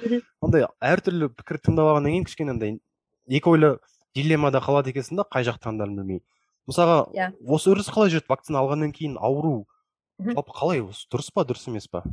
[0.43, 2.73] андай әртүрлі пікір тыңдап алғаннан кейін кішкене андай
[3.29, 3.69] екі ойлы
[4.17, 6.21] дилеммада қалады екенсің да қай жақ таңдарымды білмей.
[6.67, 7.31] мысалға Иә.
[7.47, 8.27] осы үрдіс қалай жүреді?
[8.27, 9.67] вакцина алғаннан кейін ауру.
[10.19, 12.03] Жалпы қалай осы дұрыс па дұрыс емес па?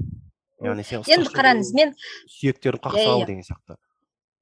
[0.63, 1.95] Яғни сен енді қараңыз мен
[2.31, 3.27] сүйектерін Иә, қақсау иә.
[3.27, 3.77] деген сияқты.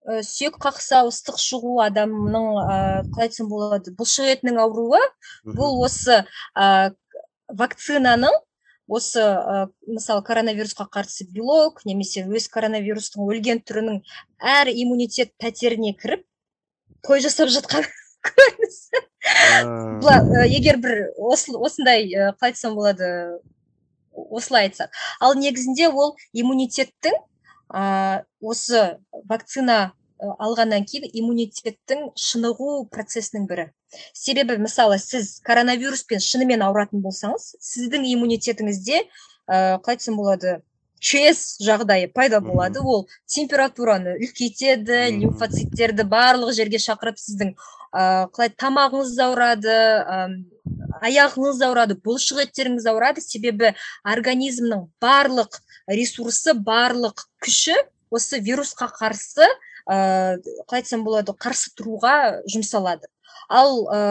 [0.09, 2.79] Ә, сүйек қақсау ыстық шығу адамның ә,
[3.13, 5.01] қалай айтсам болады бұлшық етінің ауруы
[5.47, 6.23] бұл осы
[6.57, 6.93] ә,
[7.49, 8.35] вакцинаның
[8.93, 14.03] осы ә, мысалы коронавирусқа қарсы белок немесе өз коронавирустың өлген түрінің
[14.43, 16.27] әр иммунитет пәтеріне кіріп
[17.07, 17.87] той жасап жатқан
[18.27, 18.79] көрініс
[19.23, 19.63] А,
[20.03, 23.07] Бұла- ә, егер бір осы- осындай ә, қалай айтсам болады
[24.13, 24.91] осылай айтсақ.
[25.23, 27.15] Ал негізінде ол иммунитеттің
[27.73, 28.83] осы
[29.29, 29.79] вакцина
[30.21, 33.69] ә, алғаннан кейін иммунитеттің шынығу процесінің бірі.
[34.13, 39.07] Себебі мысалы сіз коронавируспен шынымен ауыратын болсаңыз сіздің иммунитетіңізде ә,
[39.81, 40.61] қалай айтсам болады
[41.03, 42.81] чс жағдайы пайда болады.
[42.85, 49.79] Ол температураны үлкейтеді лимфоциттерді барлық жерге шақырып сіздің ә, қалай тамағыңыз ауырады
[51.03, 53.73] аяғыңыз ауырады бұлшық еттеріңіз ауырады себебі
[54.07, 55.59] организмнің барлық
[55.91, 57.75] ресурсы барлық күші
[58.13, 60.39] осы вирусқа қарсы ә,
[60.69, 63.09] қалай айтсам болады қарсы тұруға жұмсалады.
[63.49, 64.03] Ал ә,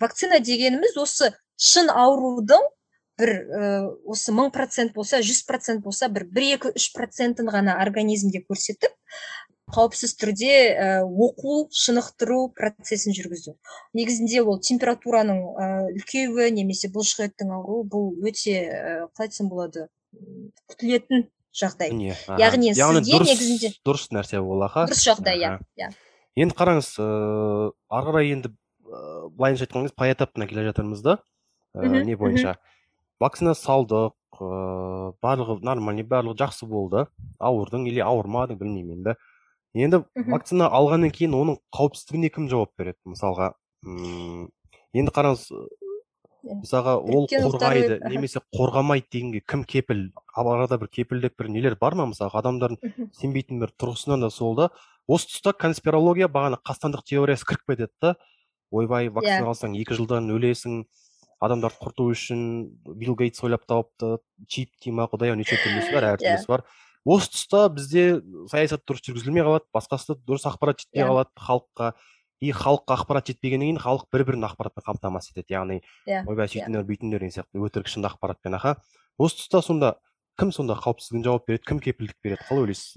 [0.00, 2.66] вакцина дегеніміз осы шын аурудың
[3.18, 3.70] бір ә,
[4.06, 8.92] осы мың процент болса жүз процент болса бір бір екі үш процентін ғана организмге көрсетіп
[9.74, 13.56] қауіпсіз түрде ә, оқу шынықтыру процесін жүргізу.
[13.94, 19.88] Негізінде ол температураның ә, үлкеюі немесе бұлшық еттің ауруы бұл өте ә, қалай айтсам болады
[20.70, 21.92] күтілетін жағдай.
[21.92, 22.38] Міне аха.
[22.40, 24.86] яғни яғни сізге дұрыс негізінде- дұрыс нәрсе ол аха.
[24.88, 25.90] Дұрыс жағдай иә иә.
[26.38, 28.54] Енді қараңыз ыыы ары қарай енді
[29.36, 31.18] былайынша айтқан кезде этапына келе жатырмыз да.
[31.74, 32.56] Мгм, не бойынша?
[33.20, 37.06] Вакцина салдық ыыы барлығы нормальный барлығы жақсы болды.
[37.40, 39.16] Ауырдың или ауырмадың білмеймін енді.
[39.78, 42.98] Енді вакцина алғаннан кейін оның қауіпсіздігіне кім жауап береді?
[43.06, 43.52] мысалға
[43.86, 44.48] м
[44.94, 45.48] енді қараңыз
[46.48, 46.54] Иә.
[46.62, 50.04] мысалға ол қорғайды немесе қорғамайды дегенге кім кепіл?
[50.34, 52.06] арада бір кепілдік бір нелер бар ма?
[52.12, 52.78] мысалға адамдардың
[53.18, 54.70] сенбейтін бір тұрғысынан да сол да.
[55.08, 58.14] осы тұста конспирология бағана қастандық теориясы кіріп кетеді да.
[58.70, 59.50] ойбай вакцина Иә.
[59.50, 60.84] алсаң екі жылдан өлесің
[61.42, 62.40] адамдарды құрту үшін
[62.98, 66.14] билл гейтс ойлап тауыпты чип дей ма құдай ау неше түрлісі бар Иә.
[66.16, 66.64] әртүрлісі бар.
[67.08, 68.02] Осы тұста бізде
[68.52, 71.08] саясат дұрыс жүргізілмей қалады басқасы дұрыс ақпарат жетпей Иә.
[71.08, 71.92] қалады халыққа
[72.44, 76.84] и халыққа ақпарат жетпегеннен кейін халық бір бірін ақпаратпен қамтамасыз етеді яғни иә ойбай сөйтіңдер
[76.90, 78.76] бүйтіңдер деген сияқты өтірік шынды ақпаратпен аха.
[79.18, 79.94] Осы тұста сонда
[80.38, 82.94] кім сонда қауіпсіздігін жауап береді кім кепілдік береді қалай ойлайсыз?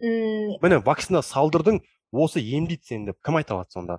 [0.00, 1.82] М, міне вакцина салдырдың
[2.16, 3.98] осы емдейді сені деп кім айта алады сонда?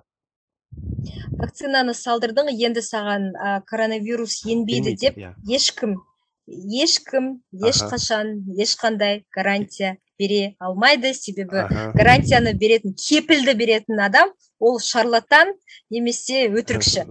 [1.38, 5.34] Вакцинаны салдырдың енді саған ә, коронавирус енбейді деп иә.
[5.48, 6.00] ешкім
[6.48, 11.14] ешкім ешқашан ешқандай гарантия бере алмайды.
[11.14, 11.92] Себебі Аха.
[11.94, 15.54] гарантияны беретін кепілді беретін адам ол шарлатан
[15.90, 17.06] немесе өтірікші.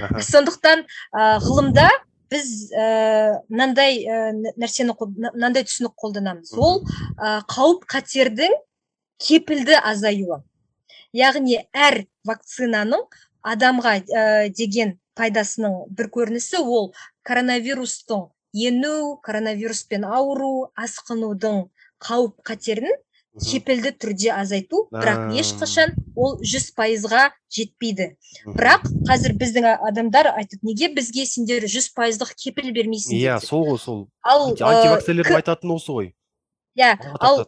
[0.00, 0.22] Аха.
[0.22, 1.88] сондықтан ә, ғылымда
[2.30, 2.72] біз
[3.48, 6.54] мынандай ә, нәрсені мынандай түсінік қолданамыз.
[6.56, 6.84] Ол
[7.18, 8.54] ә, қауіп қатердің
[9.18, 10.42] кепілді азаюы.
[11.12, 13.06] Яғни әр вакцинаның
[13.42, 16.92] адамға ә, деген пайдасының бір көрінісі ол
[17.26, 21.68] коронавирустың ену коронавируспен ауыру асқынудың
[22.04, 22.94] қауіп қатерін
[23.38, 28.08] кепілді түрде азайту бірақ ешқашан ол жүз пайызға жетпейді.
[28.46, 33.78] Бірақ қазір біздің адамдар айтады неге бізге сендер жүз пайыздық кепіл бермейсіңдер иә сол ғой
[33.78, 34.00] сол.
[34.22, 36.10] Ал Анти- антиваксерлердің айтатыны осы ғой.
[36.78, 37.44] Иә ал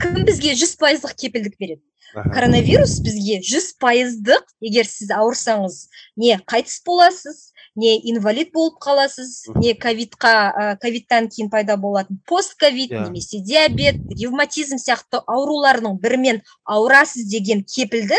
[0.00, 1.82] кім бізге жүз пайыздық кепілдік береді?
[2.14, 5.78] Коронавирус бізге жүз пайыздық егер сіз ауырсаңыз
[6.16, 13.06] не қайтыс боласыз не инвалид болып қаласыз не ковидқа ковидтан кейін пайда болатын постковид Иә.
[13.08, 18.14] немесе диабет ревматизм сияқты аурулардың бірімен ауырасыз деген кепілді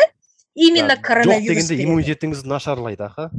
[0.56, 1.84] именно жоқ коронавирус дегенде береді.
[1.88, 3.32] иммунитетіңіз нашарлайды аха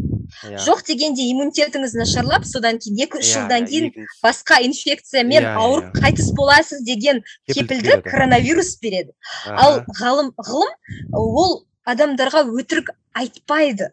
[0.45, 0.57] Иә.
[0.65, 3.93] жоқ дегенде иммунитетіңіз нашарлап содан кейін екі үш Иә, жылдан кейін
[4.25, 8.11] басқа инфекциямен ауырып қайтыс боласыз деген кепілді береді.
[8.11, 9.13] коронавирус береді
[9.47, 10.73] ал ғалым ғылым
[11.13, 13.93] ол адамдарға өтірік айтпайды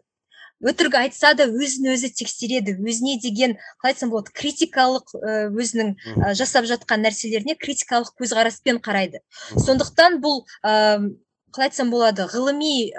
[0.62, 5.14] өтірік айтса да өзін өзі тексереді өзіне деген қалай айтсам болады критикалық
[5.50, 5.94] өзінің
[6.38, 9.24] жасап жатқан нәрселеріне критикалық көзқараспен қарайды.
[9.58, 12.92] Сондықтан бұл қалай айтсам болады ғылыми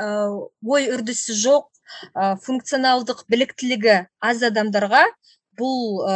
[0.66, 1.72] ой үрдісі жоқ
[2.43, 5.06] функционалдық біліктілігі аз адамдарға
[5.56, 6.16] бұл ә,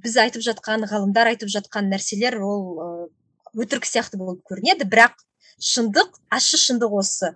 [0.00, 3.10] біз айтып жатқан ғалымдар айтып жатқан нәрселер ол
[3.58, 4.86] өтірік сияқты болып көрінеді.
[4.88, 5.18] Бірақ
[5.60, 7.34] шындық ащы шындық осы.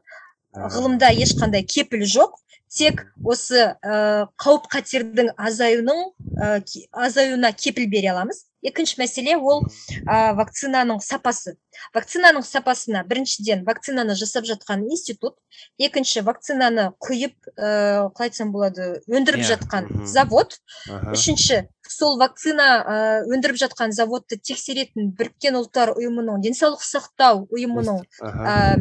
[0.52, 2.36] Ғылымда ешқандай кепіл жоқ.
[2.72, 6.00] Тек осы ә, қауіп қатердің азаюының
[6.40, 6.48] ә,
[6.92, 8.46] азаюына кепіл бере аламыз.
[8.62, 9.64] Екінші мәселе ол
[10.06, 11.56] ә, вакцинаның сапасы.
[11.94, 15.34] Вакцинаның сапасына біріншіден вакцинаны жасап жатқан институт
[15.82, 19.48] екінші вакцинаны құйып ә, қалай айтсам болады өндіріп yeah.
[19.48, 20.56] Иә, жатқан завод.
[21.12, 22.68] Үшінші сол вакцина
[23.28, 28.78] өндіріп жатқан заводты тексеретін біріккен ұлттар ұйымының денсаулық сақтау ұйымының ә,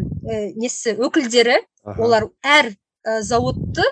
[0.55, 1.57] несі өкілдері.
[1.97, 2.75] Олар әр
[3.05, 3.85] ә, заводты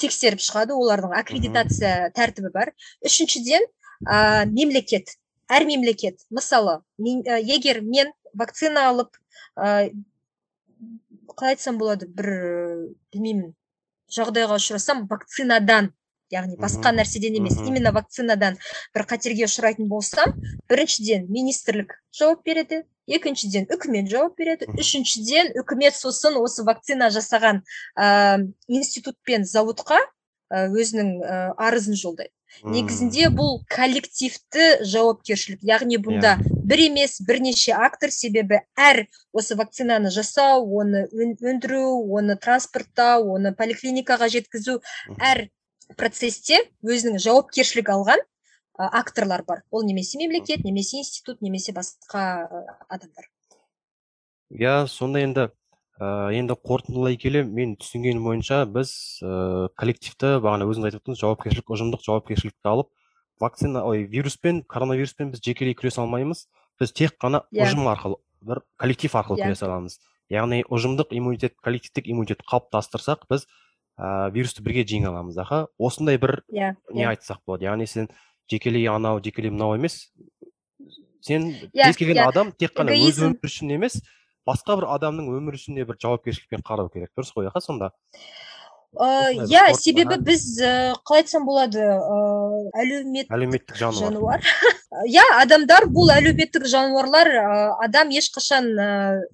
[0.00, 2.72] тексеріп шығады олардың аккредитация тәртібі бар.
[3.06, 3.66] Үшіншіден
[4.06, 5.16] ә, мемлекет
[5.48, 9.16] әр мемлекет мысалы мен, ә, егер мен вакцина алып
[9.56, 9.90] ә,
[11.34, 12.30] қалай айтсам болады бір
[13.12, 13.52] білмеймін
[14.14, 15.92] жағдайға ұшырасам вакцинадан
[16.32, 18.56] яғни басқа нәрседен емес именно вакцинадан
[18.94, 20.34] бір қатерге ұшырайтын болсам
[20.70, 27.60] біріншіден министрлік жауап береді екіншіден үкімет жауап береді үшіншіден үкімет сосын осы вакцина жасаған
[27.96, 30.00] ә, институт пен зауытқа
[30.54, 32.32] өзінің ә, арызын жолдайды.
[32.62, 36.60] Негізінде бұл коллективті жауапкершілік яғни бұнда yeah.
[36.70, 39.00] бір емес бірнеше актор себебі әр
[39.34, 44.78] осы вакцинаны жасау оны өндіру оны транспорттау оны поликлиникаға жеткізу
[45.18, 45.48] әр
[45.98, 48.22] процесте өзінің жауапкершілік алған
[48.74, 52.48] акторлар бар ол немесе мемлекет немесе институт немесе басқа
[52.88, 53.28] адамдар
[54.50, 55.48] иә сонда енді
[56.00, 58.90] ә, енді қорытындылай келе мен түсінгенім бойынша біз
[59.22, 62.90] ә, коллективті бағана өзіңіз айтып отырсыз жауапкершілік ұжымдық жауапкершілікті алып
[63.40, 66.46] вакцина ой вируспен коронавируспен біз жекелей күресе алмаймыз
[66.80, 67.62] біз тек қана yeah.
[67.62, 67.70] Иә.
[67.70, 69.44] ұжым арқылы бір коллектив арқылы yeah.
[69.44, 69.54] Иә.
[69.54, 69.98] күресе аламыз
[70.32, 73.46] яғни ұжымдық иммунитет коллективтік иммунитет қалыптастырсақ біз
[73.98, 75.66] ә, вирусты бірге жеңе аламыз аха.
[75.78, 76.74] Осындай бір yeah.
[76.90, 77.68] Иә, не айтсақ болады?
[77.68, 78.08] Яғни сен
[78.50, 80.10] жекелей анау жекелей мынау емес
[81.24, 84.00] сен кез келген адам тек қана өз өмірі үшін емес
[84.48, 87.12] басқа бір адамның өмірі үшін де бір жауапкершілікпен қарау керек.
[87.16, 87.94] Дұрыс қой аха сонда?
[88.94, 91.82] Иә себебі біз қалай айтсам болады?
[91.82, 94.44] Ыыы әлеумет әлеуметтік жануар.
[95.08, 97.32] иә адамдар бұл әлеуметтік жануарлар
[97.82, 98.70] адам ешқашан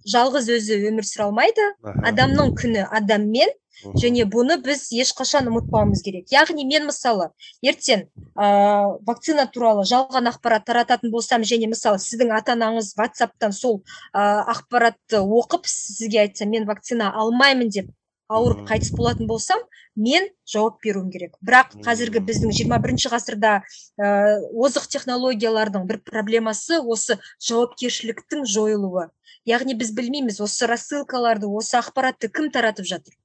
[0.08, 1.66] жалғыз өзі өмір сүре алмайды.
[1.84, 3.52] Адамның күні адаммен
[4.00, 6.26] және бұны біз ешқашан ұмытпауымыз керек.
[6.32, 7.30] Яғни мен мысалы
[7.62, 13.82] ертең ә, вакцина туралы жалған ақпарат тарататын болсам және мысалы сіздің ата анаңыз ватсаптан сол
[14.12, 17.90] ә, ақпаратты оқып сізге айтса мен вакцина алмаймын деп
[18.30, 19.62] ауырып қайтыс болатын болсам
[19.96, 21.34] мен жауап беруім керек.
[21.42, 23.54] Бірақ қазіргі біздің 21 ғасырда
[23.98, 24.10] ә,
[24.54, 27.18] озық технологиялардың бір проблемасы осы
[27.48, 29.08] жауапкершіліктің жойылуы.
[29.48, 33.16] Яғни біз білмейміз осы рассылкаларды осы ақпаратты кім таратып жатыр.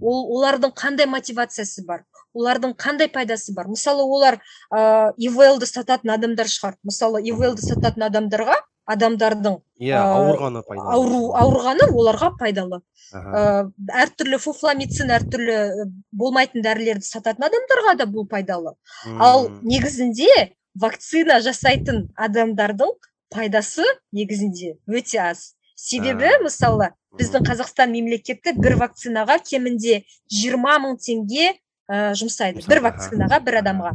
[0.00, 2.04] Ол олардың қандай мотивациясы бар?
[2.34, 3.68] Олардың қандай пайдасы бар?
[3.68, 4.40] Мысалы олар
[4.72, 6.78] ә, ивлды сататын адамдар шығар.
[6.84, 8.56] Мысалы ивлды сататын адамдарға
[8.92, 10.88] адамдардың иә ауырғаны пайдалы.
[10.96, 12.80] ауру ауырғаны оларға пайдалы.
[13.14, 13.70] Ә,
[14.04, 18.74] әртүрлі фуфламицин әртүрлі болмайтын дәрілерді сататын адамдарға да бұл пайдалы.
[19.18, 22.96] Ал негізінде вакцина жасайтын адамдардың
[23.32, 25.52] пайдасы негізінде өте аз.
[25.78, 30.02] Себебі мысалы біздің қазақстан мемлекеті бір вакцинаға кемінде
[30.32, 32.64] 20 мың теңге ә, жұмсайды.
[32.68, 33.92] Бір вакцинаға бір адамға.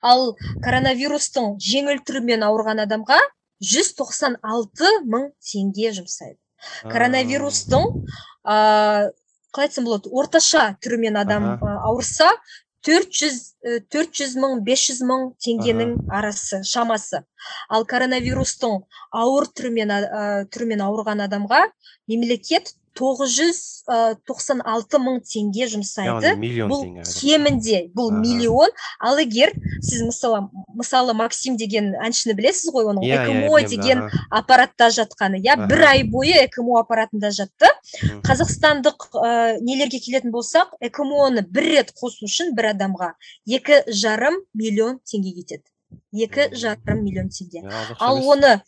[0.00, 0.32] Ал
[0.64, 3.18] коронавирустың жеңіл түрімен ауырған адамға
[3.64, 6.38] 196 мың теңге жұмсайды.
[6.86, 7.88] Коронавирустың
[8.46, 9.10] ә,
[9.52, 12.30] қалай айтсам болады орташа түрімен адам ауырса
[12.88, 13.38] төрт жүз
[13.92, 17.20] төрт жүз мың бес жүз мың теңгенің арасы шамасы.
[17.68, 18.78] Ал коронавирустың
[19.22, 19.92] ауыр түрімен
[20.54, 21.66] түрімен ауырған адамға
[22.08, 23.58] мемлекет тоғыз жүз
[24.28, 26.34] тоқсан алты мың теңге жұмсайды.
[26.40, 28.72] Миллион бұл кемінде бұл миллион.
[29.00, 30.42] Ал егер сіз мысалы
[30.78, 35.40] мысалы максим деген әншіні білесіз ғой оның yeah, иә, иә, деген аппаратта жатқаны.
[35.44, 37.70] Иә бір ай бойы экмо аппаратында жатты.
[38.26, 39.30] Қазақстандық ә,
[39.64, 43.14] нелерге келетін болсақ экмоны бір рет қосу үшін бір адамға
[43.46, 45.64] екі жарым миллион теңге кетеді.
[46.12, 47.64] Екі жарым миллион теңге.
[47.98, 48.58] Ал оны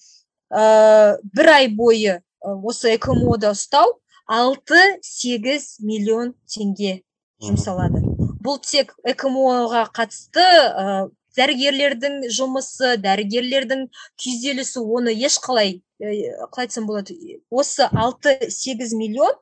[0.48, 3.98] ә, бір ай бойы осы экмода ұстау
[4.30, 7.00] алты сегіз миллион теңге
[7.42, 8.02] жұмсалады.
[8.40, 13.88] Бұл тек экмо-ға қатысты ә, дәрігерлердің жұмысы дәрігерлердің
[14.20, 16.14] күйзелісі оны ешқалай ә,
[16.46, 17.16] қалай айтсам болады
[17.50, 19.34] осы алты сегіз миллион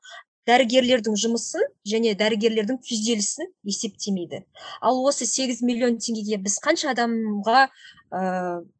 [0.48, 4.46] дәрігерлердің жұмысын және дәрігерлердің күйзелісін есептемейді.
[4.80, 8.22] Ал осы 8 миллион теңгеге біз қанша адамға ә,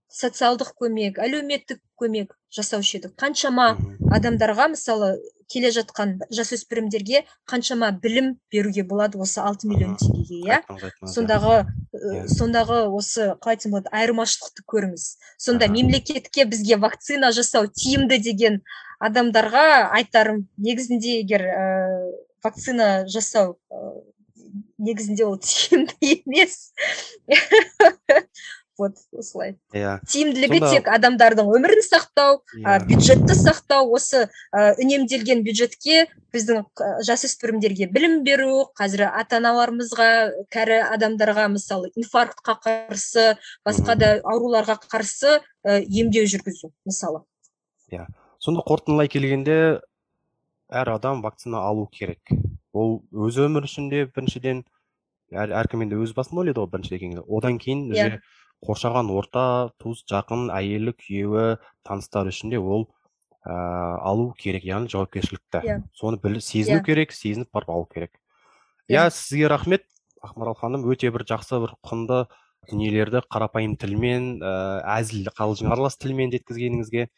[0.09, 3.13] социалдық көмек әлеуметтік көмек жасаушы едік?
[3.21, 3.75] Қаншама
[4.17, 5.19] адамдарға мысалы
[5.51, 10.59] келе жатқан жасөспірімдерге қаншама білім беруге болады осы 6 миллион теңгеге иә?
[11.15, 12.27] Сондағы иә.
[12.33, 15.07] сондағы осы қалай айтсам болады айырмашылықты көріңіз.
[15.39, 18.61] Сонда мемлекетке бізге вакцина жасау тиімді деген
[19.01, 21.65] адамдарға айтарым негізінде егер ә,
[22.45, 24.03] вакцина жасау ә,
[24.79, 26.73] негізінде ол тиімді емес.
[28.79, 29.57] Вот осылай.
[29.75, 29.99] Иә.
[30.07, 32.79] Тиімділігі тек адамдардың өмірін сақтау иә.
[32.87, 36.63] бюджетті сақтау осы ә, үнемделген бюджетке біздің
[37.05, 40.09] жасөспірімдерге білім беру қазір ата аналарымызға
[40.55, 43.27] кәрі адамдарға мысалы инфарктқа қарсы
[43.67, 47.25] басқа да ауруларға қарсы ә, емдеу жүргізу мысалы.
[47.91, 48.07] Иә.
[48.39, 49.81] Сонда қорытындылай келгенде
[50.71, 52.23] әр адам вакцина алу керек.
[52.73, 54.63] Ол өз өмірі үшін де біріншіден
[55.33, 58.21] әр, әркім енді өз басын ойлайды ғой бірінші одан кейін yeah
[58.65, 59.45] қоршаған орта
[59.79, 62.89] туыс жақын әйелі күйеуі таныстары үшін де ол
[63.47, 63.55] ә,
[64.03, 65.79] алу керек яғни жауапкершілікті yeah.
[65.79, 65.85] Иә.
[65.95, 66.83] соны біл сезіну yeah.
[66.83, 66.87] Иә.
[66.87, 68.13] керек сезініп барып алу керек
[68.89, 69.11] иә yeah.
[69.15, 69.87] сізге рахмет
[70.23, 72.25] ақмарал ханым өте бір жақсы бір құнды
[72.69, 77.09] дүниелерді қарапайым тілмен ә, әзіл қалжың аралас тілмен жеткізгеніңізге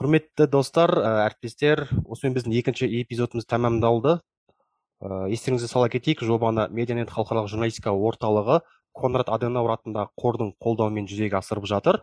[0.00, 7.14] құрметті достар ә, әріптестер осымен біздің екінші эпизодымыз тәмамдалды ә, естеріңізге сала кетейік жобаны медианет
[7.14, 8.60] халықаралық журналистика орталығы
[8.96, 12.00] конрад аденауэр атындағы қордың қолдауымен жүзеге асырып жатыр.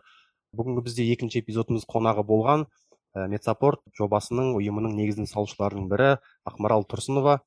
[0.56, 6.10] Бүгінгі бізде екінші эпизодымыз қонағы болған ә, медсапорт жобасының ұйымының негізін салушыларының бірі
[6.48, 7.40] ақмарал тұрсынова.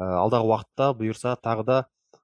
[0.00, 1.78] Ә, алдағы уақытта бұйырса тағы да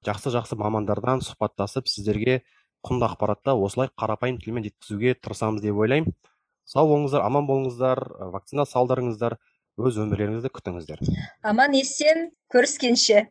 [0.07, 2.41] жақсы жақсы мамандардан сұхбаттасып сіздерге
[2.85, 6.13] құнды ақпаратты осылай қарапайым тілмен жеткізуге тырысамыз деп ойлаймын.
[6.67, 8.01] Сау болыңыздар аман болыңыздар
[8.33, 9.37] вакцина салдырыңыздар
[9.77, 11.03] өз өмірлеріңізді күтіңіздер.
[11.45, 13.27] Аман есен көріскенше.